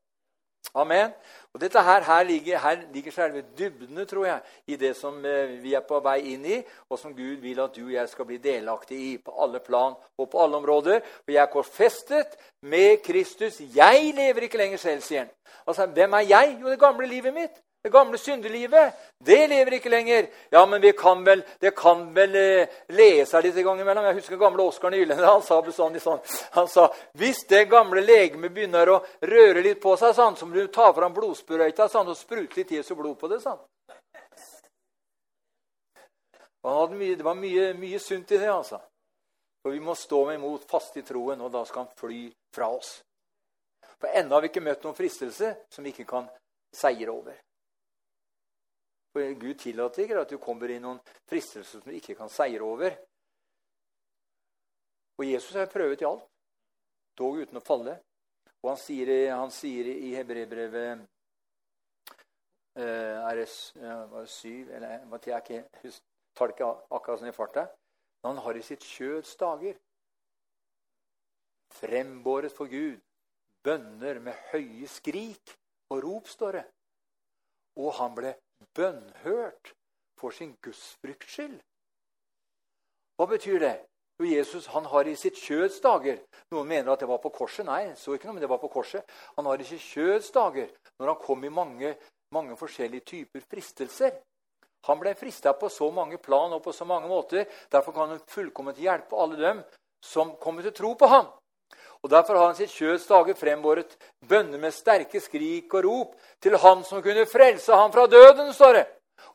[0.75, 1.11] Amen.
[1.53, 5.51] Og dette her, her, ligger, her ligger selve dybdene, tror jeg, i det som eh,
[5.61, 6.57] vi er på vei inn i,
[6.89, 9.93] og som Gud vil at du og jeg skal bli delaktig i på alle plan
[10.17, 11.03] og på alle områder.
[11.21, 13.61] For jeg er korfestet med Kristus.
[13.75, 15.29] Jeg lever ikke lenger selv, sier han.
[15.67, 16.57] Altså, Hvem er jeg?
[16.61, 17.61] Jo, det gamle livet mitt.
[17.83, 20.27] Det gamle syndelivet, det lever ikke lenger.
[20.49, 24.05] Ja, men vi kan vel, det kan vel eh, lese litt en gang imellom.
[24.07, 25.25] Jeg husker gamle Oskar Nylende.
[25.33, 26.21] Han sa bestandig sånn,
[26.55, 26.87] han sa
[27.19, 30.93] hvis det gamle legemet begynner å røre litt på seg, sånn, så må du ta
[30.95, 33.43] fram blodsprøyta sånn, og sprute litt Jesu blod på det.
[33.43, 33.59] sånn.
[36.63, 38.47] Mye, det var mye, mye, sunt i det.
[38.47, 38.79] altså.
[39.59, 42.71] For vi må stå med imot fast i troen, og da skal han fly fra
[42.71, 43.01] oss.
[43.99, 46.31] For ennå har vi ikke møtt noen fristelse som vi ikke kan
[46.71, 47.35] seire over.
[49.13, 50.99] For Gud tillater ikke at du kommer i noen
[51.29, 52.95] fristelser som du ikke kan seire over.
[55.21, 56.25] Og Jesus har prøvet i alt,
[57.17, 57.99] dog uten å falle.
[58.63, 61.03] Og han sier, han sier i Hebrebrevet
[62.79, 64.87] eh, RS det 7 eller
[65.29, 65.93] jeg
[66.33, 67.67] tar det ikke akkurat sånn i farta.
[68.23, 69.77] Men han har i sitt kjøds dager
[71.73, 73.01] frembåret for Gud
[73.63, 75.53] bønner med høye skrik
[75.93, 76.63] og rop, står det.
[77.79, 78.33] Og han ble
[78.75, 79.73] bønnhørt
[80.19, 81.57] for sin gudsfrykts skyld.
[83.17, 83.75] Hva betyr det?
[84.21, 86.19] Jo, Jesus han har i sitt kjøds dager
[86.53, 87.65] Noen mener at det var på korset.
[87.65, 89.05] Nei, så ikke noe, men det var på korset.
[89.37, 91.95] Han har i sitt kjøds dager, når han kom i mange,
[92.33, 94.19] mange forskjellige typer fristelser.
[94.85, 97.47] Han ble frista på så mange plan og på så mange måter.
[97.71, 99.63] Derfor kan han fullkomment hjelpe alle dem
[100.03, 101.31] som kommer til tro på ham.
[102.03, 103.95] Og Derfor har han sitt kjøds dager frembåret
[104.29, 108.73] bønner med sterke skrik og rop til Han som kunne frelse ham fra døden, står
[108.73, 108.85] det.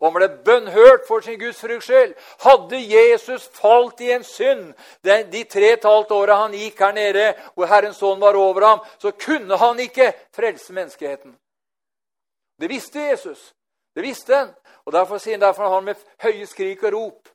[0.01, 2.13] Og han ble bønnhørt for sin Guds frukts skyld.
[2.45, 6.93] Hadde Jesus falt i en synd de tre og et halvt åra han gikk her
[6.93, 11.37] nede, hvor Herrens ånd var over ham, så kunne han ikke frelse menneskeheten.
[12.61, 13.55] Det visste Jesus.
[13.95, 14.55] Det visste han.
[14.85, 17.29] Og Derfor sier han derfor han med høye skrik og rop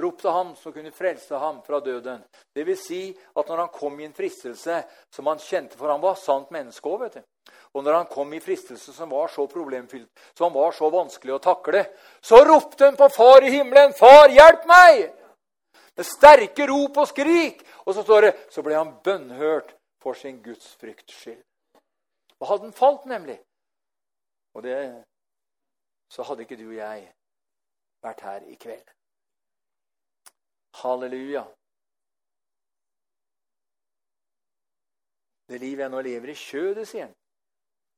[0.00, 2.22] ropte ham som kunne frelse ham fra døden.
[2.54, 3.02] Det vil si
[3.36, 4.80] at når han kom i en fristelse
[5.10, 7.52] som han kjente For han var sant menneske òg, vet du.
[7.74, 11.42] Og når han kom i fristelse som var så problemfylt, som var så vanskelig å
[11.42, 11.84] takle,
[12.22, 15.12] så ropte han på Far i himmelen, 'Far, hjelp meg!'
[15.96, 17.62] Med sterke rop og skrik.
[17.86, 21.42] Og så står det så ble han bønnhørt for sin Guds frykts skyld.
[22.40, 23.38] Og hadde han falt, nemlig,
[24.54, 25.04] og det,
[26.10, 27.06] så hadde ikke du og jeg
[28.04, 28.93] vært her i kveld.
[30.80, 31.44] Halleluja.
[35.46, 37.14] Det livet jeg nå lever i kjødet, sier han,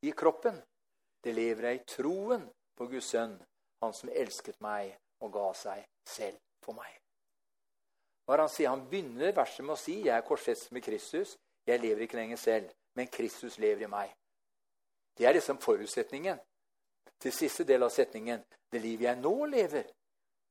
[0.04, 0.58] i kroppen,
[1.24, 2.44] det lever jeg i troen
[2.76, 3.36] på Guds sønn,
[3.82, 4.92] han som elsket meg
[5.24, 6.90] og ga seg selv for meg.
[8.26, 8.72] Hva han sier?
[8.72, 11.36] Han begynner verset med å si jeg er korsfestet med Kristus.
[11.66, 14.10] Jeg lever ikke lenger selv, men Kristus lever i meg.
[15.16, 16.42] Det er liksom forutsetningen
[17.22, 18.42] til siste del av setningen.
[18.70, 19.86] Det livet jeg nå lever,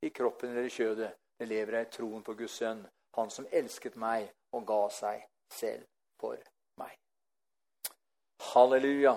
[0.01, 2.86] i kroppen eller i kjødet, det lever jeg i troen på Guds sønn,
[3.17, 5.84] han som elsket meg og ga seg selv
[6.19, 6.39] for
[6.80, 6.95] meg.
[8.54, 9.15] Halleluja.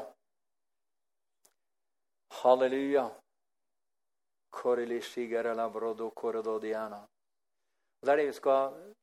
[2.42, 3.08] Halleluja.
[8.00, 8.94] Og Det er det vi skal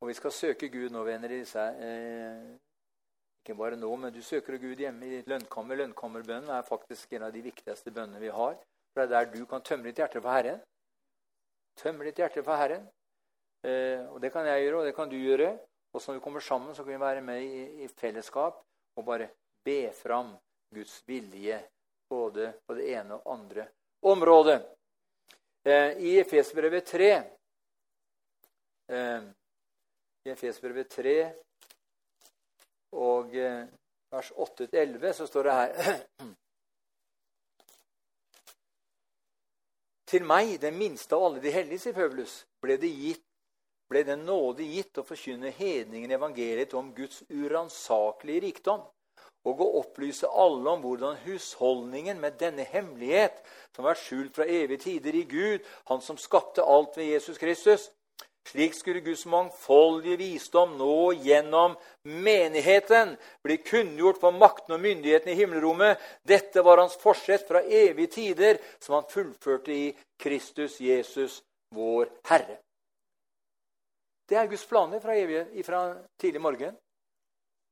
[0.00, 1.30] Og vi skal søke Gud nå, venner.
[1.30, 2.56] i disse, eh,
[3.40, 5.76] ikke bare nå, men du søker Gud hjemme i lønnkammer.
[5.76, 8.58] Lønnkammerbønnen er faktisk en av de viktigste bønnene vi har.
[8.92, 10.60] For det er der du kan tømme ditt hjerte for Herren.
[11.76, 12.86] Tømme ditt hjerte for Herren.
[13.66, 15.58] Eh, og Det kan jeg gjøre, og det kan du gjøre.
[15.92, 18.62] Og så når vi kommer sammen, så kan vi være med i, i fellesskap
[18.96, 19.30] og bare
[19.64, 20.34] be fram
[20.74, 21.60] Guds vilje
[22.08, 23.68] både på det ene og andre
[24.02, 24.60] området.
[25.66, 27.10] Eh, I Efesbrevet 3
[28.88, 29.22] eh,
[30.24, 31.16] I Efesbrevet 3
[32.92, 33.64] og eh,
[34.10, 36.04] vers 8-11 så står det her
[40.06, 43.24] Til meg, den minste av alle de hellige, sier Paulus, ble det gitt
[43.90, 48.82] ble den nåde gitt å forkynne hedningen evangeliet om Guds uransakelige rikdom,
[49.46, 53.38] og å opplyse alle om hvordan husholdningen med denne hemmelighet,
[53.76, 57.90] som var skjult fra evige tider i Gud, Han som skapte alt ved Jesus Kristus,
[58.46, 65.38] slik skulle Guds mangfoldige visdom nå gjennom menigheten bli kunngjort for makten og myndigheten i
[65.40, 65.98] himmelrommet.
[66.22, 69.86] Dette var hans forsett fra evige tider, som han fullførte i
[70.22, 71.42] Kristus Jesus,
[71.74, 72.60] vår Herre.
[74.26, 75.82] Det er Guds planer fra, evige, fra
[76.18, 76.74] tidlig morgen.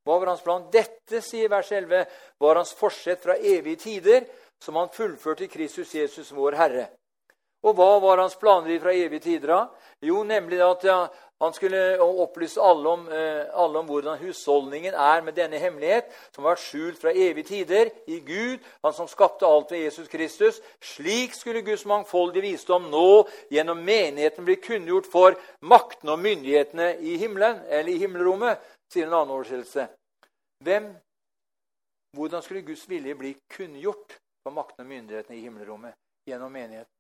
[0.05, 0.67] Hva var hans plan?
[0.73, 2.05] Dette, sier vers 11,
[2.39, 4.27] var hans forsett fra evige tider,
[4.63, 6.87] som han fullførte i Kristus Jesus, vår Herre.
[7.65, 9.55] Og hva var hans planer fra evige tider?
[9.57, 9.69] av?
[10.05, 10.85] Jo, nemlig at
[11.41, 16.45] han skulle opplyse alle om, eh, alle om, hvordan husholdningen er med denne hemmelighet, som
[16.45, 20.61] har vært skjult fra evige tider i Gud, han som skapte alt ved Jesus Kristus.
[20.81, 27.17] Slik skulle Guds mangfoldige visdom nå gjennom menigheten bli kunngjort for maktene og myndighetene i
[27.17, 28.59] himmelen, eller i himmelrommet,
[28.93, 29.89] sier en annen oversettelse.
[30.65, 30.93] Hvem,
[32.17, 35.97] hvordan skulle Guds vilje bli kunngjort for maktene og myndighetene i himmelrommet
[36.29, 36.94] gjennom menigheten?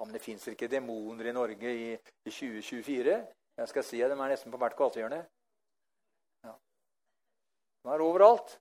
[0.00, 3.16] Ja, men det fins ikke demoner i Norge i, i 2024.
[3.60, 5.18] Jeg skal si at De er nesten på hvert gatehjørne.
[6.46, 6.54] Ja.
[7.84, 8.54] De er overalt.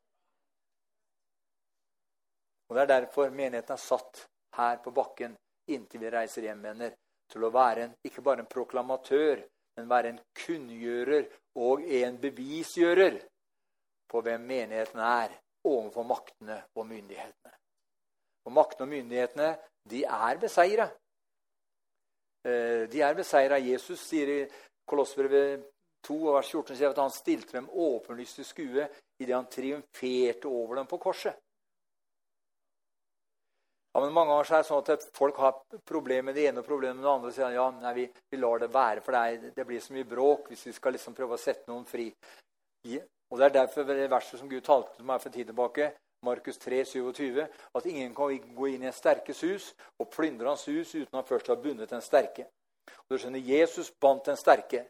[2.68, 4.26] Og Det er derfor menigheten er satt
[4.60, 5.40] her på bakken
[5.72, 7.00] inntil vi reiser hjem, venner.
[7.32, 9.48] Til å være en, ikke bare en proklamatør,
[9.80, 11.28] men være en kunngjører
[11.64, 13.22] og en bevisgjører
[14.12, 17.60] på hvem menigheten er overfor maktene og myndighetene.
[18.44, 19.54] Og Maktene og myndighetene
[19.88, 20.90] de er beseira.
[22.48, 23.60] Eh, de er beseira.
[23.60, 24.40] Jesus sier i
[24.88, 25.68] Kolossbrevet
[26.08, 28.88] 2, vers 14 sier at han stilte dem åpenlyst til skue
[29.20, 31.36] idet han triumferte over dem på korset.
[33.94, 36.68] Ja, men Mange ganger er det sånn at folk har problemer med det ene og
[36.68, 37.32] problemet med det andre.
[37.32, 40.08] og sier ja, nei, vi, vi, lar det være, for det, det, blir så mye
[40.08, 42.06] bråk hvis vi skal liksom prøve å sette noen fri.
[43.30, 45.90] Og Det er derfor det verset som Gud talte til meg for en tid tilbake,
[46.26, 50.66] Markus 3, 27, at ingen kan gå inn i en sterkes hus og plyndre hans
[50.68, 52.50] hus uten han først har bundet den sterke.
[53.08, 54.84] Og du skjønner, Jesus bandt den sterke.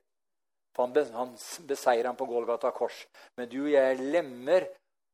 [0.75, 1.35] For han, han
[1.67, 3.05] beseirer ham på Golgata kors.
[3.37, 4.65] Men du og jeg er lemmer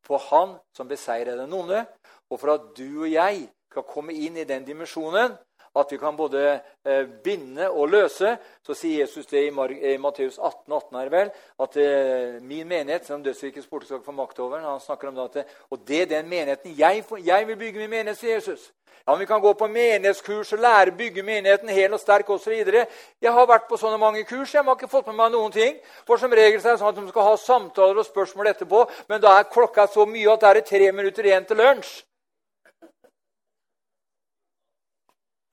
[0.06, 1.84] på han som beseirer den onde.
[2.30, 5.36] Og for at du og jeg skal komme inn i den dimensjonen
[5.76, 8.38] at vi kan både eh, binde og løse.
[8.66, 13.24] Så sier Jesus det i, Matteus 18, 18 her vel, at eh, min menighet som
[13.24, 16.30] dødsrikets porte skal få makt over han snakker om det, at, Og det er den
[16.30, 18.72] menigheten jeg, jeg vil bygge min menighet, sier Jesus.
[19.08, 22.30] Ja, men Vi kan gå på menighetskurs og lære å bygge menigheten hel og sterk
[22.34, 22.54] osv.
[23.22, 24.54] Jeg har vært på sånne mange kurs.
[24.54, 25.78] Jeg har ikke fått med meg noen ting.
[26.08, 28.82] For som regel så er det sånn at de skal ha samtaler og spørsmål etterpå,
[29.10, 31.94] men da er klokka så mye at det er tre minutter igjen til lunsj.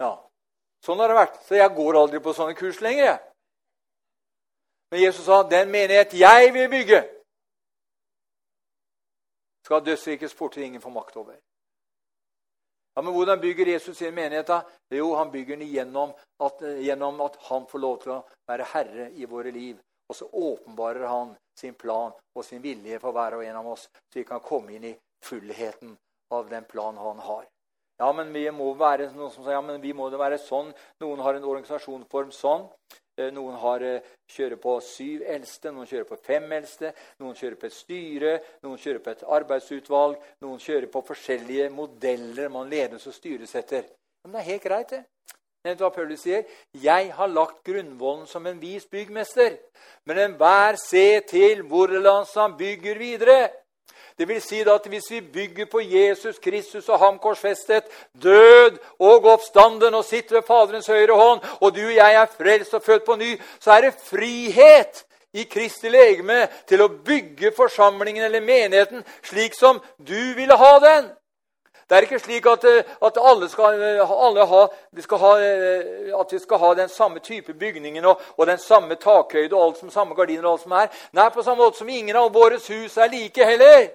[0.02, 0.12] Ja,
[0.82, 1.36] Sånn har det vært.
[1.46, 3.04] Så jeg går aldri på sånne kurs lenger.
[3.04, 3.18] jeg.
[4.90, 7.04] Men Jesus sa, 'Den menighet jeg vil bygge',
[9.64, 11.36] skal dødsrikets porter ingen få makt over.
[12.96, 14.46] Ja, Men hvordan bygger Jesus sin menighet?
[14.46, 14.62] da?
[14.90, 19.10] Jo, han bygger den gjennom at, gjennom at han får lov til å være herre
[19.12, 19.80] i våre liv.
[20.08, 23.88] Og så åpenbarer han sin plan og sin vilje for hver og en av oss,
[24.12, 25.96] så vi kan komme inn i fullheten
[26.30, 27.51] av den plan han har.
[28.02, 30.72] Ja, men vi må være noen som sier, ja, men vi må det være sånn.
[31.04, 32.64] Noen har en organisasjonsform sånn.
[33.14, 37.60] Eh, noen har, eh, kjører på syv eldste, noen kjører på fem eldste, noen kjører
[37.60, 38.32] på et styre,
[38.64, 43.84] noen kjører på et arbeidsutvalg, noen kjører på forskjellige modeller man ledes og styres etter.
[44.24, 45.04] Men det er helt greit, det.
[45.62, 46.44] Nevnt hva Paulus sier?
[46.74, 49.58] 'Jeg har lagt grunnvollen som en vis byggmester.'
[50.06, 53.61] 'Men enhver se til hvordan han bygger videre.'
[54.18, 57.84] Det vil si at hvis vi bygger på Jesus Kristus og ham korsfestet,
[58.22, 62.74] død og oppstanden og sitter ved Faderens høyre hånd, og du og jeg er frelst
[62.74, 68.24] og født på ny, så er det frihet i Kristi legeme til å bygge forsamlingen
[68.24, 71.10] eller menigheten slik som du ville ha den.
[71.88, 72.64] Det er ikke slik at,
[73.04, 74.60] at alle, skal, alle ha,
[75.04, 75.32] skal ha,
[76.20, 79.82] at vi skal ha den samme type bygningen og, og den samme takhøyde og alt
[79.82, 80.88] som samme gardiner og alt som er.
[81.12, 83.90] Nei, på samme måte som ingen av våre hus er like heller.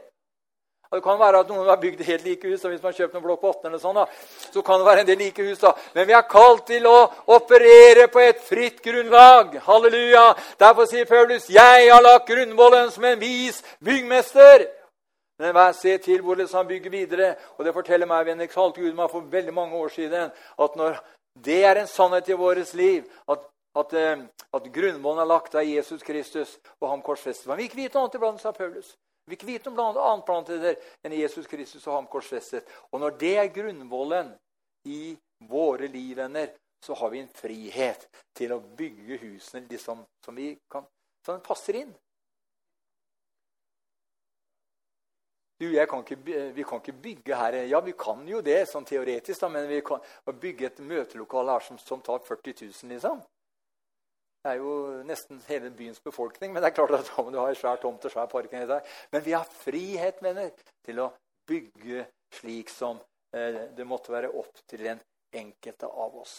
[0.92, 2.64] Det kan være at noen har bygd helt like hus.
[2.64, 4.06] og Hvis man kjøper noen blokk på 8, eller sånn, da,
[4.54, 5.60] så kan det være en del like hus.
[5.60, 5.74] da.
[5.96, 6.98] Men vi er kalt til å
[7.36, 9.60] operere på et fritt grunnlag.
[9.68, 10.26] Halleluja!
[10.60, 14.68] Derfor sier Paulus, 'Jeg har lagt grunnvollen som en vis byggmester'.
[15.40, 17.36] Men vær se til hvordan han bygger videre.
[17.58, 20.98] Og det forteller meg venner, eksalt Gud meg for veldig mange år siden at når
[21.46, 23.40] det er en sannhet i vårt liv, at,
[23.76, 24.18] at, eh,
[24.54, 27.48] at grunnvollen er lagt av Jesus Kristus og ham korsfestet.
[27.48, 28.96] Men vil ikke vite annet iblant, sa Paulus.
[29.28, 32.68] Vi ikke vite om noe annet blant annet enn Jesus Kristus og ham korsfestet.
[32.92, 34.32] Og når det er grunnvollen
[34.88, 35.18] i
[35.50, 36.54] våre liv, venner,
[36.86, 38.08] så har vi en frihet
[38.38, 40.40] til å bygge husene liksom, som,
[40.72, 40.86] kan,
[41.26, 41.92] som passer inn.
[45.60, 46.18] Du, kan ikke,
[46.54, 49.82] Vi kan ikke bygge her Ja, vi kan jo det sånn teoretisk, da, men vi
[49.82, 50.04] kan
[50.40, 53.24] bygge et møtelokale her som, som tar 40 000, liksom.
[54.48, 57.38] Det er jo nesten hele byens befolkning, men det er klart at da må du
[57.42, 58.54] ha en svær tomt og svær park.
[59.12, 60.54] Men vi har frihet, venner,
[60.88, 61.08] til å
[61.52, 62.06] bygge
[62.38, 63.02] slik som
[63.36, 65.04] eh, det måtte være opp til den
[65.36, 66.38] enkelte av oss.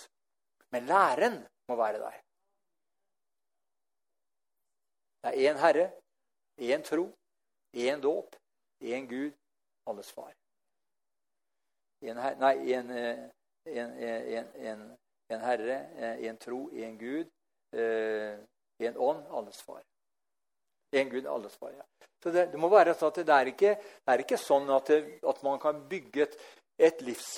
[0.72, 1.36] Men læren
[1.68, 2.18] må være der.
[5.20, 5.86] Det er én Herre,
[6.56, 7.10] én tro,
[7.76, 8.40] én dåp,
[8.88, 9.36] én Gud,
[9.84, 10.32] alles far.
[12.08, 13.26] En, her, nei, en, eh,
[15.28, 15.82] en Herre,
[16.16, 17.28] én eh, tro, én Gud,
[17.72, 19.82] én eh, ånd, alles far.
[20.96, 21.72] Én Gud, alles far.
[21.72, 21.84] ja.
[22.22, 24.88] Så det, det, må være sånn at det er ikke, det er ikke sånn at,
[24.90, 26.38] det, at, man kan bygge et,
[26.88, 27.28] et, livs,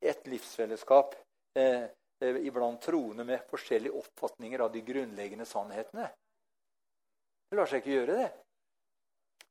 [0.00, 1.16] et livsfellesskap
[1.58, 1.90] eh,
[2.40, 6.08] iblant troende med forskjellige oppfatninger av de grunnleggende sannhetene.
[7.50, 8.30] Det lar seg ikke gjøre, det.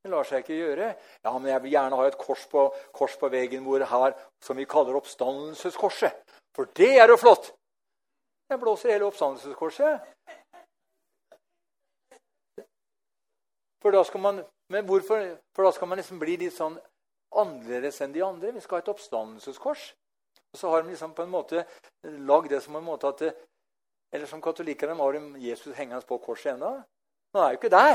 [0.02, 0.88] Det lar seg ikke gjøre.
[1.22, 2.64] Ja, men jeg vil gjerne ha et kors på,
[2.96, 6.38] kors på veggen hvor her, som vi kaller oppstandelseskorset.
[6.56, 7.52] For det er jo flott!
[8.52, 10.00] Jeg blåser hele oppstandelseskorset.
[13.80, 15.22] For da skal man, men hvorfor?
[15.56, 16.76] For da skal man liksom bli litt sånn
[17.32, 18.52] annerledes enn de andre.
[18.52, 19.86] Vi skal ha et oppstandelseskors.
[20.52, 21.64] Og så har de liksom på en måte
[22.28, 23.24] lagd det som en måte at
[24.12, 26.82] Eller som katolikkene har de Jesus hengende på korset ennå.
[27.32, 27.94] Han er jo ikke der.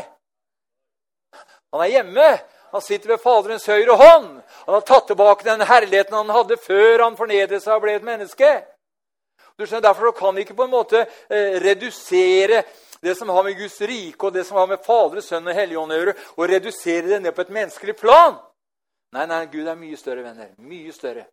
[1.70, 2.30] Han er hjemme.
[2.72, 4.42] Han sitter ved Faderens høyre hånd.
[4.66, 8.10] Han har tatt tilbake den herligheten han hadde før han fornedret seg og ble et
[8.10, 8.50] menneske.
[9.58, 12.62] Du skjønner, Derfor kan vi ikke på en måte eh, redusere
[13.02, 15.94] det som har med Guds rike og det som har med Fader, Sønn og Helligånd
[15.94, 18.38] å gjøre, og redusere det ned på et menneskelig plan.
[19.16, 20.54] Nei, nei, Gud er mye større, venner.
[20.62, 21.28] Mye større.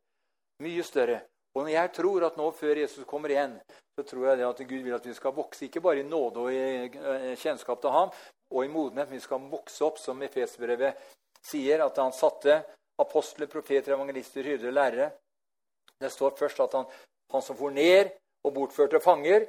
[0.64, 1.22] Mye større.
[1.54, 3.56] Og når jeg tror at nå før Jesus kommer igjen,
[3.94, 6.52] så tror jeg at Gud vil at vi skal vokse, ikke bare i nåde og
[6.52, 8.14] i eh, kjennskap til ham,
[8.50, 9.12] og i modenhet.
[9.12, 10.98] Vi skal vokse opp, som Efesbrevet
[11.44, 12.62] sier, at han satte
[13.00, 15.10] apostler, profeter, evangelister, hyrder, lærere.
[16.00, 16.88] Det står først at han,
[17.32, 18.12] han som for ned
[18.44, 19.46] og bortførte fanger,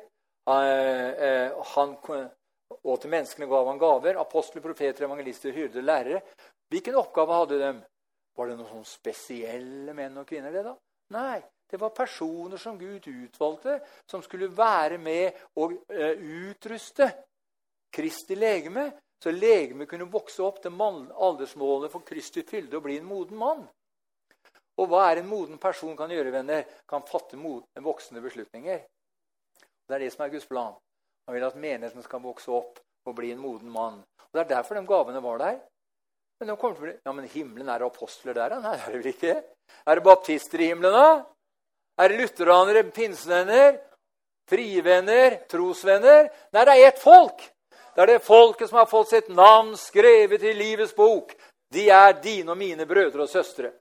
[0.47, 1.95] eh, han,
[2.75, 4.19] og til menneskene gav han gaver.
[4.21, 6.21] Apostler, profeter, evangelister, hyrder, lærere.
[6.69, 7.73] Hvilken oppgave hadde de?
[8.35, 10.51] Var det noen spesielle menn og kvinner?
[10.51, 10.75] det da?
[11.15, 11.43] Nei.
[11.65, 16.13] Det var personer som Gud utvalgte, som skulle være med og uh,
[16.51, 17.07] utruste
[17.95, 18.91] Kristi legeme,
[19.23, 23.63] så legemet kunne vokse opp til aldersmålet for Kristi fylde og bli en moden mann.
[24.81, 26.65] Og hva er en moden person kan gjøre, venner?
[26.89, 28.81] Kan fatte voksne beslutninger.
[29.87, 30.73] Det er det som er Guds plan.
[31.25, 34.01] Han vil at menigheten skal vokse opp og bli en moden mann.
[34.01, 35.59] Og Det er derfor de gavene var der.
[36.39, 38.57] Men de kommer til å bli, ja, men himmelen er apostler der?
[38.59, 39.35] Nei, det er det vel ikke?
[39.87, 41.23] Er det baptister i himmelen, da?
[42.03, 43.77] Er det lutheranere, pinsevenner,
[44.49, 46.27] frivenner, trosvenner?
[46.51, 47.45] Nei, det er ett folk!
[47.95, 51.31] Det er det folket som har fått sitt navn skrevet i livets bok.
[51.71, 53.71] De er dine og mine brødre og søstre.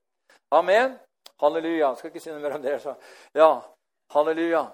[0.51, 0.99] Amen.
[1.41, 1.89] Halleluja.
[1.89, 2.81] Jeg skal ikke si noe mer om det.
[2.83, 2.95] Så.
[3.35, 3.51] Ja,
[4.15, 4.65] halleluja.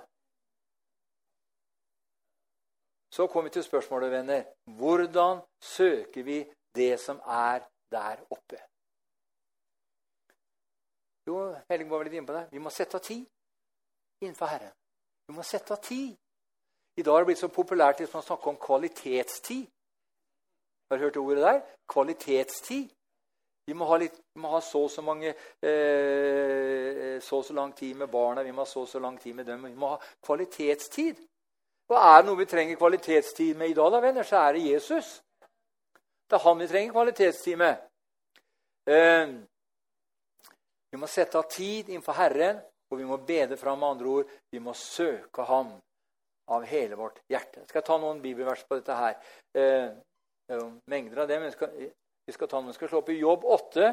[3.12, 4.44] Så kommer vi til spørsmålet, venner.
[4.78, 6.44] Hvordan søker vi
[6.74, 7.60] det som er
[7.90, 8.58] der oppe?
[11.26, 12.46] Jo, Helling var litt inne på det.
[12.52, 13.26] Vi må sette av tid
[14.22, 14.72] innenfor Herren.
[15.26, 16.14] Vi må sette av tid.
[16.98, 19.66] I dag har det blitt så populært hvis man snakker om kvalitetstid.
[20.90, 21.60] Har du hørt ordet der?
[21.92, 22.88] Kvalitetstid.
[23.70, 27.70] Vi må litt, vi må ha så og så mange eh, Så og så lang
[27.76, 29.68] tid med barna, vi må ha så og så lang tid med dem.
[29.68, 31.20] Vi må ha kvalitetstid.
[31.90, 34.26] Hva er det noe vi trenger kvalitetstid med i dag, da, venner?
[34.26, 35.12] Så er det Jesus.
[36.26, 37.86] Det er han vi trenger kvalitetstid med.
[38.90, 39.36] Eh,
[40.90, 42.58] vi må sette av tid innenfor Herren,
[42.90, 44.36] og vi må bede fram med andre ord.
[44.50, 45.76] Vi må søke Ham
[46.50, 47.62] av hele vårt hjerte.
[47.62, 49.18] Jeg skal ta noen bibelvers på dette her.
[49.54, 49.90] Eh,
[50.90, 51.90] mengder av det, men jeg skal,
[52.30, 52.60] vi skal ta.
[52.60, 53.86] Vi skal slå opp i Jobb 8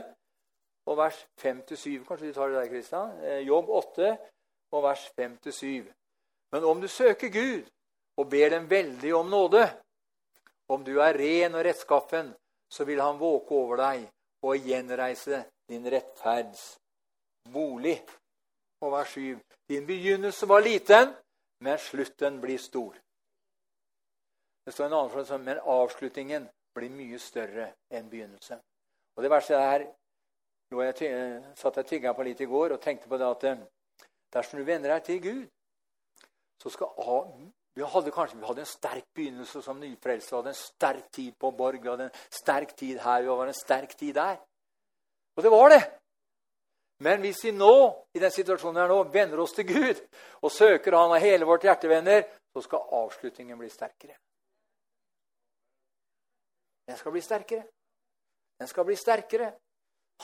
[0.87, 2.03] og vers 5-7.
[2.05, 3.15] Kanskje du tar det der, Kristian?
[3.25, 4.11] Eh, Jobb 8
[4.71, 5.87] og vers 5-7.
[6.53, 7.65] Men om du søker Gud
[8.17, 9.63] og ber dem veldig om nåde,
[10.69, 12.29] om du er ren og rettskaffen,
[12.69, 14.05] så vil han våke over deg
[14.45, 16.77] og gjenreise din rettferds
[17.49, 17.97] bolig.
[18.85, 19.39] Og vers 7.
[19.69, 21.09] Din begynnelse var liten,
[21.65, 22.93] men slutten blir stor.
[24.65, 26.45] Det står en annen som men avslutningen
[26.77, 28.61] blir mye større enn begynnelsen.
[29.17, 29.87] Og Det verste er
[30.71, 31.11] nå jeg
[31.55, 33.61] satt jeg tygga på litt i går og tenkte på det at eh,
[34.35, 35.45] dersom du venner deg til Gud,
[36.61, 36.91] så skal
[37.77, 40.31] vi hadde kanskje vi hadde en sterk begynnelse som nyfrelste.
[40.31, 43.53] Vi hadde en sterk tid på Borg, vi hadde en sterk tid her, vi hadde
[43.53, 44.39] en sterk tid der.
[45.37, 45.83] Og det var det.
[47.05, 47.73] Men hvis vi nå
[48.17, 50.01] i den situasjonen her nå, vender oss til Gud
[50.41, 54.17] og søker Han av hele vårt hjertevenner, så skal avslutningen bli sterkere.
[56.87, 57.63] Den skal bli sterkere.
[58.59, 59.51] Den skal bli sterkere.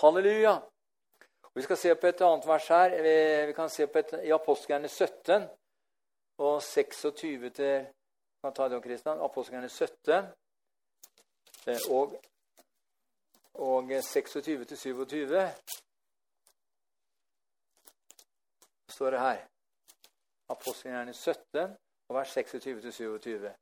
[0.01, 0.53] Halleluja.
[1.43, 2.95] Og vi skal se på et annet vers her.
[3.47, 5.49] Vi kan se på et, i Apostelgjerne 17
[6.38, 7.86] og 26 til
[8.43, 9.22] kan ta det, om Kristian.
[9.22, 10.14] Apostelgjerne 17
[11.68, 12.16] eh, og,
[13.53, 15.51] og 26 til 27
[18.89, 19.45] står det her.
[20.49, 21.78] Apostelgjerne 17,
[22.09, 23.53] og vers 26 til 27.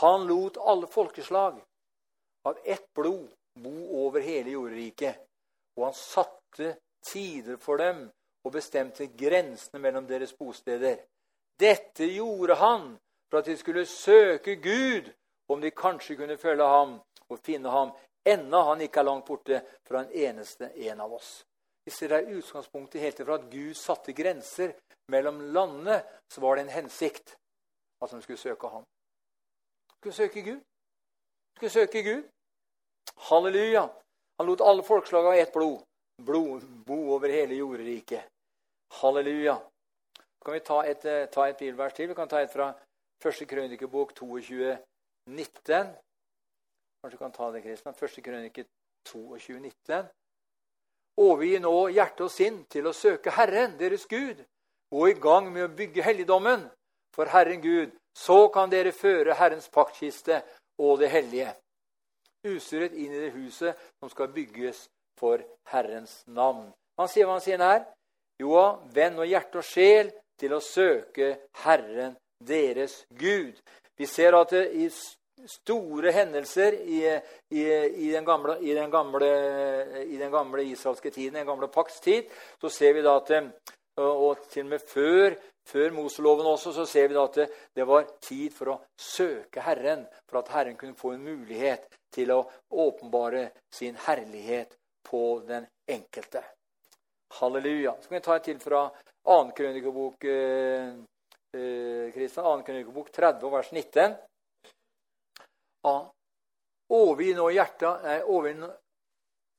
[0.00, 1.58] Han lot alle folkeslag
[2.44, 5.16] av ett blod bo over hele jordriket,
[5.76, 6.74] og han satte
[7.06, 8.06] tider for dem
[8.44, 11.02] og bestemte grensene mellom deres bosteder.
[11.60, 12.94] Dette gjorde han
[13.30, 15.10] for at de skulle søke Gud,
[15.50, 16.96] om de kanskje kunne følge ham
[17.28, 17.92] og finne ham,
[18.24, 21.40] enda han ikke er langt borte fra en eneste en av oss.
[21.84, 24.74] Hvis det er utgangspunktet helt fra at Gud satte grenser
[25.10, 27.36] mellom landene, så var det en hensikt
[28.00, 28.84] at de skulle søke ham.
[29.90, 30.60] De skulle søke Gud.
[31.60, 32.22] Skulle søke Gud.
[33.28, 33.82] Halleluja.
[34.38, 35.82] Han lot alle folkeslag av ett blod,
[36.24, 38.30] blod bo over hele jorderiket.
[39.02, 39.58] Halleluja.
[40.38, 42.08] Så kan vi ta et, eh, ta et bilvers til.
[42.08, 42.72] Vi kan ta et fra
[43.22, 44.78] første krønikebok 22,
[45.26, 45.92] 19.
[47.02, 47.94] Kanskje du kan ta det, Kristian.
[47.94, 48.64] Første krønike
[49.04, 50.08] 22, 19.
[51.18, 54.44] Overgi nå hjerte og sinn til å søke Herren, deres Gud.
[54.90, 56.70] Gå i gang med å bygge helligdommen
[57.12, 57.90] for Herren Gud.
[58.16, 60.42] Så kan dere føre Herrens paktkiste
[60.80, 61.52] og det hellige
[62.48, 64.86] usurret inn i det huset som skal bygges
[65.20, 66.70] for Herrens navn.
[66.96, 67.84] Han sier hva han sier her.
[68.40, 70.10] Joa, venn og hjerte og sjel
[70.40, 73.58] til å søke Herren deres Gud.
[74.00, 74.88] Vi ser at i
[75.48, 77.02] store hendelser i,
[77.52, 77.64] i,
[78.06, 79.28] i, den gamle, i, den gamle,
[80.08, 83.36] den gamle, israelske tiden, den gamle pakts tid, så ser vi da at
[84.00, 85.34] Og til og med før,
[85.68, 89.62] før Moseloven også, så ser vi da at det, det, var tid for å søke
[89.64, 92.40] Herren, for at Herren kunne få en mulighet til å
[92.70, 96.42] åpenbare sin herlighet på den enkelte.
[97.40, 97.94] Halleluja.
[98.00, 98.88] Så kan vi ta et til fra
[99.22, 99.52] 2.
[99.56, 100.90] krønikebok, eh,
[101.54, 103.50] eh, 2.
[103.50, 104.16] vers 19.
[106.90, 108.66] Overgi nå hjertet nei, overgi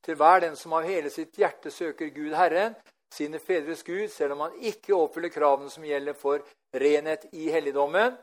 [0.03, 2.75] til hver den som av hele sitt hjerte søker Gud Herren,
[3.11, 6.43] sine fedres Gud, selv om han ikke oppfyller kravene som gjelder for
[6.73, 8.17] renhet i helligdommen.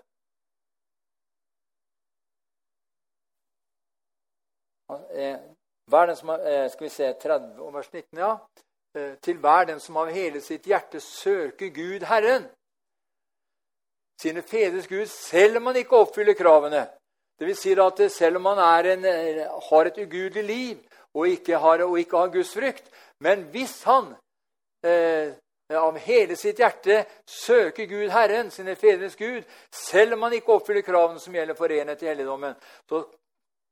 [5.88, 8.36] Hver den som har, eh, skal vi se, 30 vers 19, ja.
[8.94, 12.48] Eh, til hver den som av hele sitt hjerte søker Gud Herren,
[14.20, 16.88] sine fedres Gud, selv om han ikke oppfyller kravene.
[17.38, 20.78] Vil si at selv om man en, eh, har et ugudelig liv
[21.14, 24.14] og ikke har, og ikke har Guds frykt Men hvis han
[24.86, 25.34] eh,
[25.76, 30.86] av hele sitt hjerte søker Gud Herren, sine fedres Gud, selv om han ikke oppfyller
[30.86, 32.54] kravene som gjelder for renhet i helligdommen,
[32.88, 33.02] så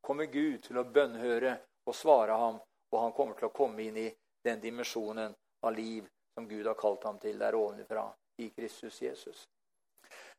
[0.04, 2.60] kommer Gud til å bønnhøre og svare ham,
[2.92, 4.10] og han kommer til å komme inn i
[4.44, 5.32] den dimensjonen
[5.64, 6.04] av liv
[6.36, 8.04] som Gud har kalt ham til der ovenfra
[8.42, 9.46] i Kristus Jesus.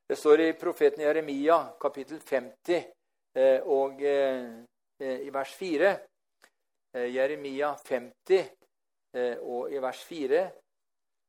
[0.07, 2.85] Det står i profeten Jeremia, kapittel 50,
[3.37, 4.45] Eh, og eh,
[5.03, 5.97] eh, i vers 4
[6.97, 8.47] Jeremia 50
[9.15, 10.41] og i vers 4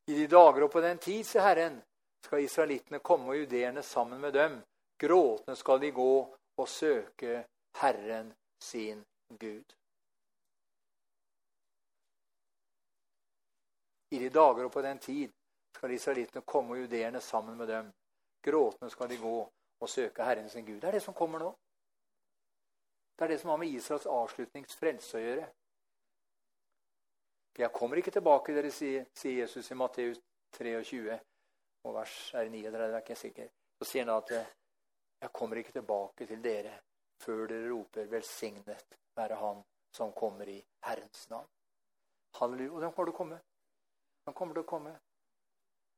[0.09, 1.79] I de dager og på den tid, sier Herren,
[2.25, 4.59] skal israelittene komme og judeerne sammen med dem.
[4.99, 6.13] Gråtende skal de gå
[6.59, 7.45] og søke
[7.81, 9.75] Herren sin Gud.
[14.11, 15.31] I de dager og på den tid
[15.77, 17.93] skal israelittene komme og judeerne sammen med dem.
[18.43, 19.37] Gråtende skal de gå
[19.81, 20.81] og søke Herren sin Gud.
[20.81, 21.55] Det er det som kommer nå.
[23.19, 25.47] Det er det som har med Israels avslutningsfrelse å gjøre.
[27.59, 30.21] Jeg kommer ikke tilbake, dere sier, sier Jesus i Matteus
[30.55, 31.17] 23,
[31.85, 33.49] og vers er 39, er ikke sikker.
[33.79, 36.77] Så sier han at jeg kommer ikke tilbake til dere
[37.19, 41.51] før dere roper 'velsignet være Han som kommer i Herrens navn'.
[42.39, 42.71] Halleluja.
[42.73, 43.41] Og den kommer til å komme.
[44.27, 45.01] Den kommer til å komme.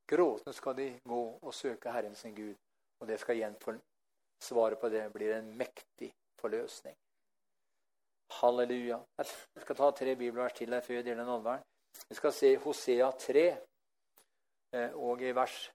[0.08, 2.56] Gråtende skal de gå og søke Herren sin Gud.
[3.00, 3.80] Og det skal igjen for
[4.40, 6.96] Svaret på det blir en mektig forløsning.
[8.30, 8.98] Halleluja.
[9.18, 11.62] Jeg skal ta tre bibelvers til her før jeg deler nådevern.
[12.08, 13.46] Vi skal se Hosea 3,
[14.74, 15.70] eh, og i vers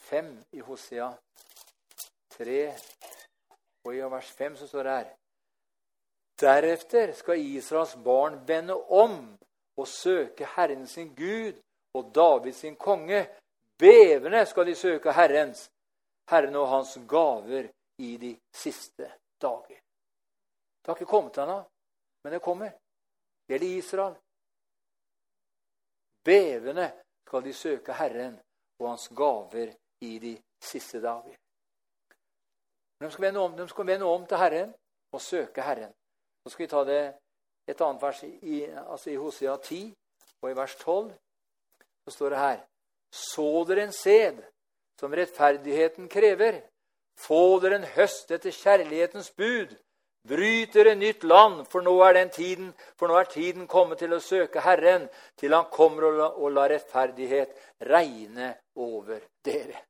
[0.00, 1.10] 5 i Hosea
[2.36, 2.74] 3,
[3.84, 5.12] og i vers 5 så står det her
[6.40, 9.38] Deretter skal Israels barn vende om
[9.76, 11.60] og søke Herren sin Gud
[11.94, 13.28] og David sin konge.
[13.78, 15.70] Bevende skal de søke Herrens,
[16.30, 19.83] Herren og hans gaver i de siste dager.
[20.84, 21.62] Det har ikke kommet ennå,
[22.22, 22.70] men det kommer.
[23.46, 24.16] Det gjelder Israel.
[26.24, 26.92] Bevende
[27.26, 28.36] skal de søke Herren
[28.78, 31.36] og Hans gaver i de siste dager.
[33.00, 34.74] De skal vende om, de skal vende om til Herren
[35.12, 35.92] og søke Herren.
[36.44, 37.02] Så skal vi ta det
[37.68, 39.94] et annet vers i, altså i Hosea 10
[40.42, 41.12] og i vers 12.
[42.04, 42.60] Så står det her
[43.10, 44.42] Så dere en sæd
[45.00, 46.60] som rettferdigheten krever.
[47.16, 49.76] Få dere en høst etter kjærlighetens bud.
[50.24, 54.14] Bryt dere nytt land, for nå er den tiden, for nå er tiden kommet til
[54.16, 55.04] å søke Herren,
[55.36, 57.52] til Han kommer og la, rettferdighet
[57.84, 59.82] regne over dere.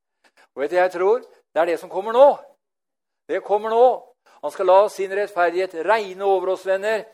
[0.54, 2.26] Og vet du, jeg tror det er det som kommer nå.
[3.30, 3.86] Det kommer nå.
[4.42, 7.04] Han skal la sin rettferdighet regne over oss, venner.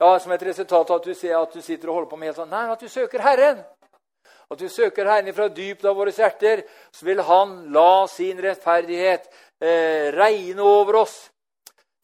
[0.00, 2.32] Ja, Som et resultat av at du, ser at du sitter og holder på med
[2.32, 2.50] helt sånn.
[2.50, 3.62] Nei, at du søker Herren.
[4.50, 9.30] At du søker Herren fra dypet av våre hjerter, så vil Han la sin rettferdighet
[9.62, 11.30] eh, regne over oss.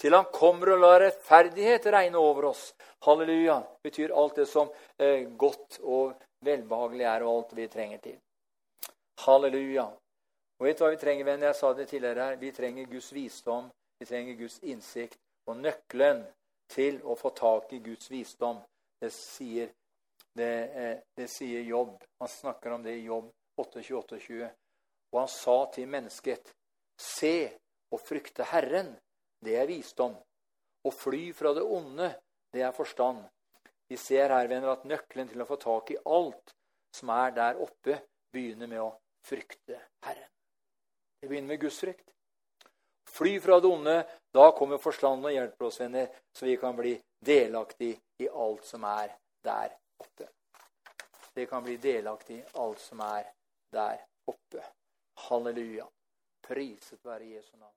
[0.01, 2.75] Til Han kommer og lar rettferdighet regne over oss.
[3.05, 3.63] Halleluja.
[3.83, 8.17] betyr alt det som eh, godt og velbehagelig er, og alt vi trenger til.
[9.27, 9.91] Halleluja.
[10.61, 11.45] Og vet du hva vi trenger, venn?
[11.45, 12.41] Jeg sa det tidligere her.
[12.41, 13.69] Vi trenger Guds visdom.
[14.01, 15.19] Vi trenger Guds innsikt.
[15.49, 16.25] Og nøkkelen
[16.71, 18.61] til å få tak i Guds visdom,
[19.01, 19.71] det sier,
[20.37, 21.97] det, eh, det sier Jobb.
[22.21, 24.51] Han snakker om det i Jobb 28-28.
[25.13, 26.53] Og han sa til mennesket,
[27.01, 27.51] se
[27.91, 28.93] og frykte Herren,
[29.45, 30.17] det er visdom.
[30.85, 32.11] Å fly fra det onde,
[32.55, 33.23] det er forstand.
[33.91, 36.55] Vi ser her, venner, at nøkkelen til å få tak i alt
[36.95, 37.99] som er der oppe,
[38.33, 38.91] begynner med å
[39.27, 40.29] frykte Herren.
[41.21, 42.07] Det begynner med Guds frykt.
[43.11, 43.97] Fly fra det onde.
[44.33, 46.95] Da kommer forstanden og hjelper oss, venner, så vi kan bli
[47.27, 50.31] delaktig i alt som er der oppe.
[51.35, 53.27] Vi kan bli delaktig i alt som er
[53.75, 54.65] der oppe.
[55.27, 55.89] Halleluja.
[56.47, 57.77] Priset være Jesu navn.